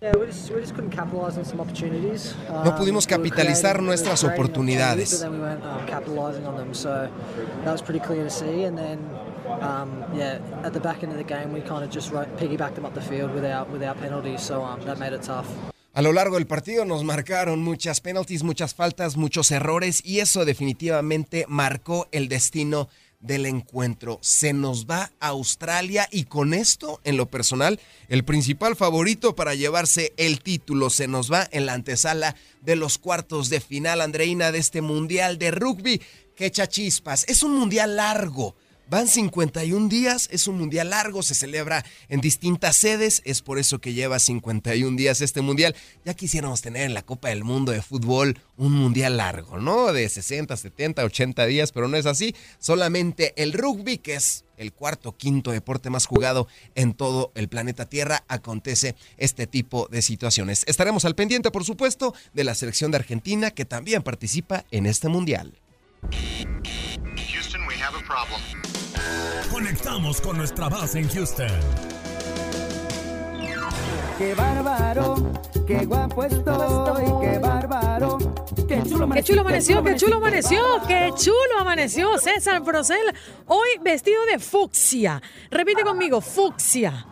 [0.00, 2.34] Yeah, we just, we just couldn't capitalize on some opportunities.
[2.64, 5.24] No pudimos we were capitalizar creating- we were nuestras creating oportunidades.
[15.94, 20.46] A lo largo del partido nos marcaron muchas penalties, muchas faltas, muchos errores y eso
[20.46, 22.88] definitivamente marcó el destino
[23.20, 24.18] del encuentro.
[24.22, 27.78] Se nos va a Australia y con esto, en lo personal,
[28.08, 32.96] el principal favorito para llevarse el título se nos va en la antesala de los
[32.96, 36.00] cuartos de final, Andreina, de este Mundial de Rugby.
[36.34, 37.26] Que echa chispas.
[37.28, 38.56] Es un Mundial largo
[38.92, 43.78] Van 51 días, es un mundial largo, se celebra en distintas sedes, es por eso
[43.78, 45.74] que lleva 51 días este mundial.
[46.04, 49.94] Ya quisiéramos tener en la Copa del Mundo de fútbol un mundial largo, ¿no?
[49.94, 52.36] De 60, 70, 80 días, pero no es así.
[52.58, 57.86] Solamente el rugby, que es el cuarto, quinto deporte más jugado en todo el planeta
[57.86, 60.64] Tierra, acontece este tipo de situaciones.
[60.66, 65.08] Estaremos al pendiente, por supuesto, de la selección de Argentina, que también participa en este
[65.08, 65.58] mundial.
[67.16, 68.81] Houston, we have a problem.
[69.50, 71.46] Conectamos con nuestra base en Houston.
[74.18, 75.32] Qué bárbaro,
[75.66, 78.18] qué guapo estoy, qué bárbaro.
[78.68, 83.14] Qué chulo amaneció, qué chulo amaneció, qué chulo amaneció, qué chulo amaneció César Procel.
[83.46, 85.20] Hoy vestido de fucsia.
[85.50, 87.06] Repite conmigo, fucsia.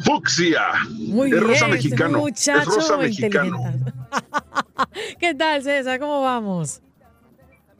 [0.00, 0.62] Fucsia.
[0.90, 2.18] Muy es bien, rosa mexicano.
[2.20, 3.58] Muchacho es rosa mexicano.
[5.20, 5.98] ¿Qué tal, César?
[5.98, 6.80] ¿Cómo vamos?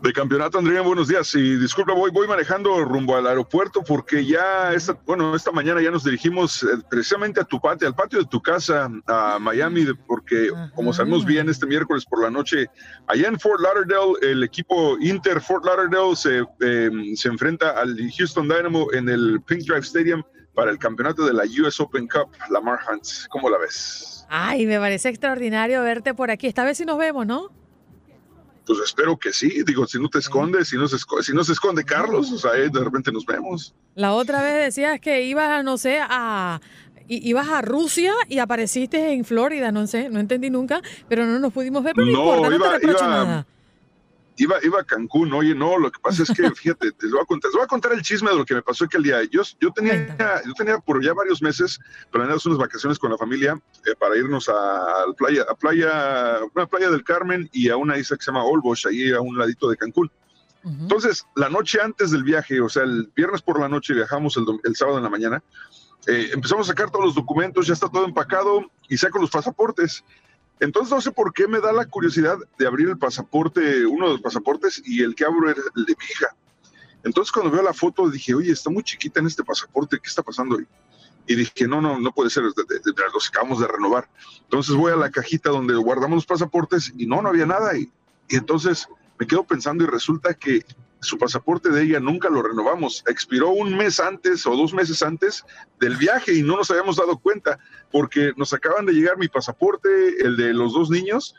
[0.00, 1.34] De campeonato, Andrea, buenos días.
[1.34, 5.90] Y disculpa, voy, voy manejando rumbo al aeropuerto porque ya, esta, bueno, esta mañana ya
[5.90, 10.50] nos dirigimos eh, precisamente a tu patio, al patio de tu casa, a Miami, porque
[10.74, 12.66] como sabemos bien, este miércoles por la noche,
[13.08, 18.48] allá en Fort Lauderdale, el equipo Inter Fort Lauderdale se, em, se enfrenta al Houston
[18.48, 20.22] Dynamo en el Pink Drive Stadium
[20.54, 23.04] para el campeonato de la US Open Cup, Lamar Hunt.
[23.30, 24.24] ¿Cómo la ves?
[24.28, 26.46] Ay, me parece extraordinario verte por aquí.
[26.46, 27.50] Esta vez sí nos vemos, ¿no?
[28.68, 31.42] Pues espero que sí, digo, si no te escondes, si no se, esconde, si no
[31.42, 33.74] se esconde Carlos, o sea, de repente nos vemos.
[33.94, 36.60] La otra vez decías que ibas, no sé, a
[37.08, 41.50] ibas a Rusia y apareciste en Florida, no sé, no entendí nunca, pero no nos
[41.50, 43.46] pudimos ver, pero no, importa, no te reprocho nada
[44.38, 47.24] iba, iba a Cancún, oye, no, lo que pasa es que, fíjate, te voy a
[47.24, 49.22] contar, voy a contar el chisme de lo que me pasó aquel día.
[49.30, 50.16] Yo, yo, tenía,
[50.46, 51.78] yo tenía por ya varios meses
[52.10, 56.66] planeadas unas vacaciones con la familia eh, para irnos a, la playa, a playa, una
[56.66, 59.68] playa del Carmen y a una isla que se llama Olbosch, ahí a un ladito
[59.68, 60.10] de Cancún.
[60.64, 64.44] Entonces, la noche antes del viaje, o sea, el viernes por la noche viajamos el,
[64.64, 65.42] el sábado en la mañana,
[66.08, 70.04] eh, empezamos a sacar todos los documentos, ya está todo empacado y saco los pasaportes.
[70.60, 74.12] Entonces no sé por qué me da la curiosidad de abrir el pasaporte, uno de
[74.12, 76.34] los pasaportes, y el que abro el de mi hija.
[77.04, 80.22] Entonces cuando veo la foto dije, oye, está muy chiquita en este pasaporte, ¿qué está
[80.22, 80.66] pasando ahí?
[81.26, 84.08] Y dije, no, no, no puede ser, los acabamos de renovar.
[84.42, 87.76] Entonces voy a la cajita donde guardamos los pasaportes y no, no había nada.
[87.76, 87.90] y
[88.28, 88.88] entonces
[89.18, 90.64] me quedo pensando y resulta que
[91.00, 93.04] su pasaporte de ella nunca lo renovamos.
[93.06, 95.44] Expiró un mes antes o dos meses antes
[95.80, 97.58] del viaje y no nos habíamos dado cuenta
[97.90, 99.88] porque nos acaban de llegar mi pasaporte,
[100.20, 101.34] el de los dos niños,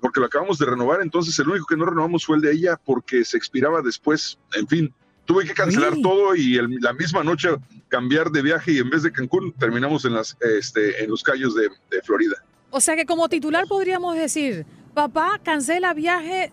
[0.00, 1.02] porque lo acabamos de renovar.
[1.02, 4.38] Entonces el único que no renovamos fue el de ella porque se expiraba después.
[4.54, 4.94] En fin,
[5.26, 7.50] tuve que cancelar todo y la misma noche
[7.88, 11.54] cambiar de viaje y en vez de Cancún terminamos en, las, este, en los callos
[11.54, 12.36] de, de Florida.
[12.70, 16.52] O sea que como titular podríamos decir, papá cancela viaje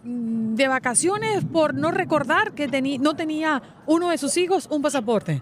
[0.55, 2.67] de vacaciones por no recordar que
[2.99, 5.41] no tenía uno de sus hijos un pasaporte.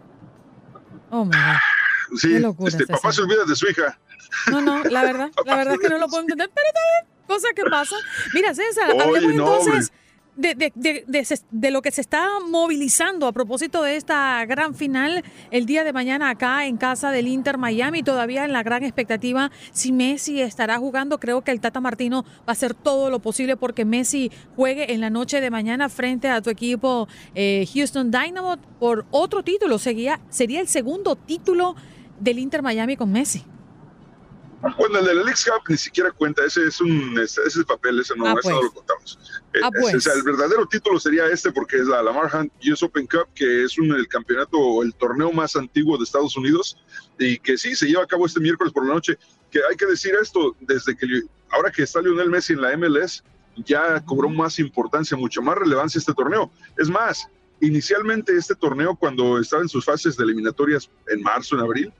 [1.09, 2.17] Oh, my God.
[2.17, 3.97] Sí, este, papá se olvida de su hija.
[4.49, 6.67] No, no, la verdad, la verdad es que no lo puedo entender, pero
[7.27, 7.95] cosa que pasa.
[8.33, 9.93] Mira, César, hablemos entonces
[10.35, 15.93] de, lo que se está movilizando a propósito de esta gran final el día de
[15.93, 20.77] mañana acá en casa del Inter Miami, todavía en la gran expectativa si Messi estará
[20.77, 21.19] jugando.
[21.19, 25.01] Creo que el Tata Martino va a hacer todo lo posible porque Messi juegue en
[25.01, 29.77] la noche de mañana frente a tu equipo eh, Houston Dynamo por otro título.
[29.79, 31.75] Sería, sería el segundo título
[32.19, 33.43] del Inter Miami con Messi.
[34.77, 37.99] Bueno, el del League Cup ni siquiera cuenta, ese es un ese, es el papel,
[37.99, 38.71] ese no, ah, no lo pues.
[38.73, 39.41] contamos.
[39.53, 40.05] Eh, ah, pues.
[40.05, 43.77] el verdadero título sería este porque es la Lamar Hunt US Open Cup, que es
[43.79, 46.77] un, el campeonato o el torneo más antiguo de Estados Unidos
[47.17, 49.17] y que sí, se lleva a cabo este miércoles por la noche.
[49.49, 51.07] Que hay que decir esto, desde que
[51.49, 53.23] ahora que está Lionel Messi en la MLS,
[53.57, 56.51] ya cobró más importancia, mucho más relevancia este torneo.
[56.77, 57.27] Es más,
[57.59, 61.93] inicialmente este torneo, cuando estaba en sus fases de eliminatorias en marzo, en abril,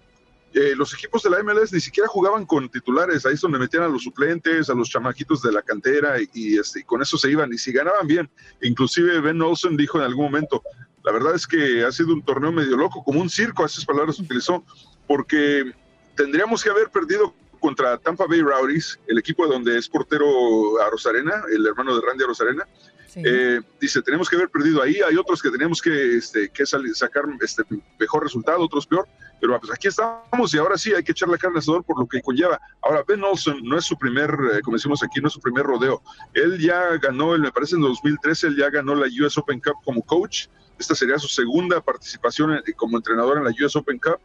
[0.53, 3.83] eh, los equipos de la MLS ni siquiera jugaban con titulares, ahí es donde metían
[3.83, 7.53] a los suplentes, a los chamaquitos de la cantera y, este, con eso se iban
[7.53, 8.29] y si ganaban bien.
[8.61, 10.61] Inclusive Ben Olsen dijo en algún momento,
[11.03, 14.19] la verdad es que ha sido un torneo medio loco, como un circo, esas palabras
[14.19, 14.63] utilizó,
[15.07, 15.71] porque
[16.15, 21.43] tendríamos que haber perdido contra Tampa Bay Rowdies, el equipo donde es portero a Rosarena,
[21.53, 22.67] el hermano de Randy Rosarena,
[23.15, 27.25] eh, dice, tenemos que haber perdido ahí, hay otros que teníamos que, este, que sacar
[27.41, 27.63] este,
[27.99, 29.07] mejor resultado, otros peor,
[29.39, 31.99] pero pues aquí estamos y ahora sí hay que echar la carne al asador por
[31.99, 32.59] lo que conlleva.
[32.81, 35.65] Ahora, Ben Olsen no es su primer, eh, como decimos aquí, no es su primer
[35.65, 36.01] rodeo.
[36.33, 40.01] Él ya ganó, me parece en 2013, él ya ganó la US Open Cup como
[40.03, 40.47] coach
[40.79, 44.19] Esta sería su segunda participación eh, como entrenador en la US Open Cup.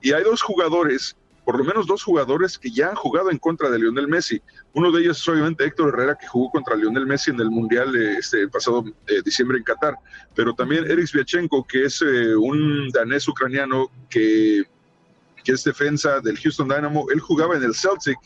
[0.00, 1.16] Y hay dos jugadores
[1.48, 4.38] por lo menos dos jugadores que ya han jugado en contra de Lionel Messi.
[4.74, 7.96] Uno de ellos es obviamente Héctor Herrera, que jugó contra Lionel Messi en el Mundial
[7.96, 9.94] este pasado eh, diciembre en Qatar,
[10.34, 14.64] pero también Eric Sviachenko, que es eh, un danés ucraniano que,
[15.42, 17.06] que es defensa del Houston Dynamo.
[17.10, 18.18] Él jugaba en el Celtic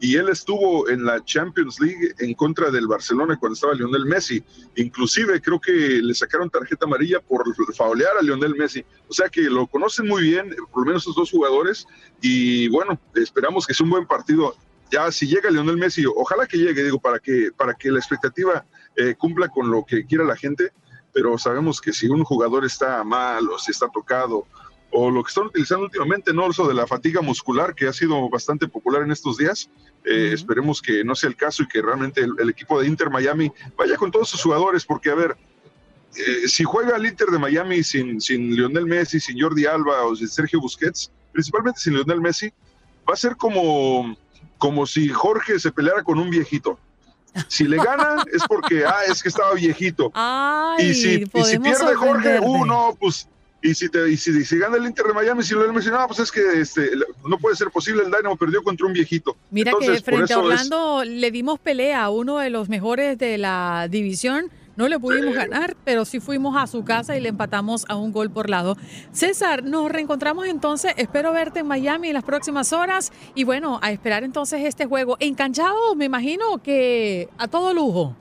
[0.00, 4.42] y él estuvo en la Champions League en contra del Barcelona cuando estaba Lionel Messi.
[4.76, 7.44] Inclusive creo que le sacaron tarjeta amarilla por
[7.74, 8.82] faulear a Lionel Messi.
[9.08, 11.86] O sea que lo conocen muy bien, por lo menos esos dos jugadores.
[12.22, 14.56] Y bueno, esperamos que sea un buen partido.
[14.90, 18.64] Ya si llega Lionel Messi, ojalá que llegue, digo, para que, para que la expectativa
[18.96, 20.72] eh, cumpla con lo que quiera la gente.
[21.12, 24.46] Pero sabemos que si un jugador está mal o si está tocado
[24.92, 26.50] o lo que están utilizando últimamente, ¿no?
[26.50, 29.70] Eso de la fatiga muscular, que ha sido bastante popular en estos días.
[30.04, 33.52] Eh, esperemos que no sea el caso y que realmente el, equipo de Inter Miami
[33.76, 35.36] vaya con todos sus jugadores, porque a ver,
[36.16, 40.16] eh, si juega el Inter de Miami sin, sin Lionel Messi, sin Jordi Alba o
[40.16, 42.52] sin Sergio Busquets, principalmente sin Lionel Messi,
[43.08, 44.16] va a ser como,
[44.58, 46.78] como si Jorge se peleara con un viejito.
[47.46, 50.10] Si le gana es porque, ah, es que estaba viejito.
[50.78, 53.28] y, si, y si pierde Jorge, uh, no, pues
[53.62, 56.06] y si, te, y si, si, gana el Inter de Miami, si lo he mencionado,
[56.06, 56.90] pues es que este,
[57.28, 58.02] no puede ser posible.
[58.02, 59.36] El Dynamo perdió contra un viejito.
[59.50, 63.86] Mira que frente a Orlando le dimos pelea a uno de los mejores de la
[63.90, 64.50] división.
[64.76, 68.12] No le pudimos ganar, pero sí fuimos a su casa y le empatamos a un
[68.12, 68.78] gol por lado.
[69.12, 70.94] César, nos reencontramos entonces.
[70.96, 73.12] Espero verte en Miami en las próximas horas.
[73.34, 75.18] Y bueno, a esperar entonces este juego.
[75.20, 78.16] Encanchado, me imagino que a todo lujo.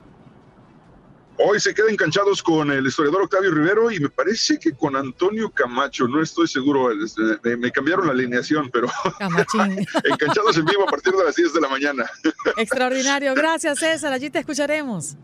[1.41, 5.49] Hoy se quedan enganchados con el historiador Octavio Rivero y me parece que con Antonio
[5.49, 8.89] Camacho, no estoy seguro, este, me, cambiaron la alineación, pero
[10.03, 12.11] enganchados en vivo a partir de las 10 de la mañana.
[12.57, 15.15] Extraordinario, gracias César, allí te escucharemos.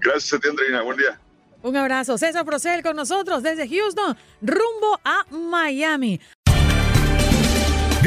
[0.00, 1.20] Gracias a ti Andreina, buen día.
[1.62, 6.20] Un abrazo, César Procel con nosotros desde Houston, rumbo a Miami.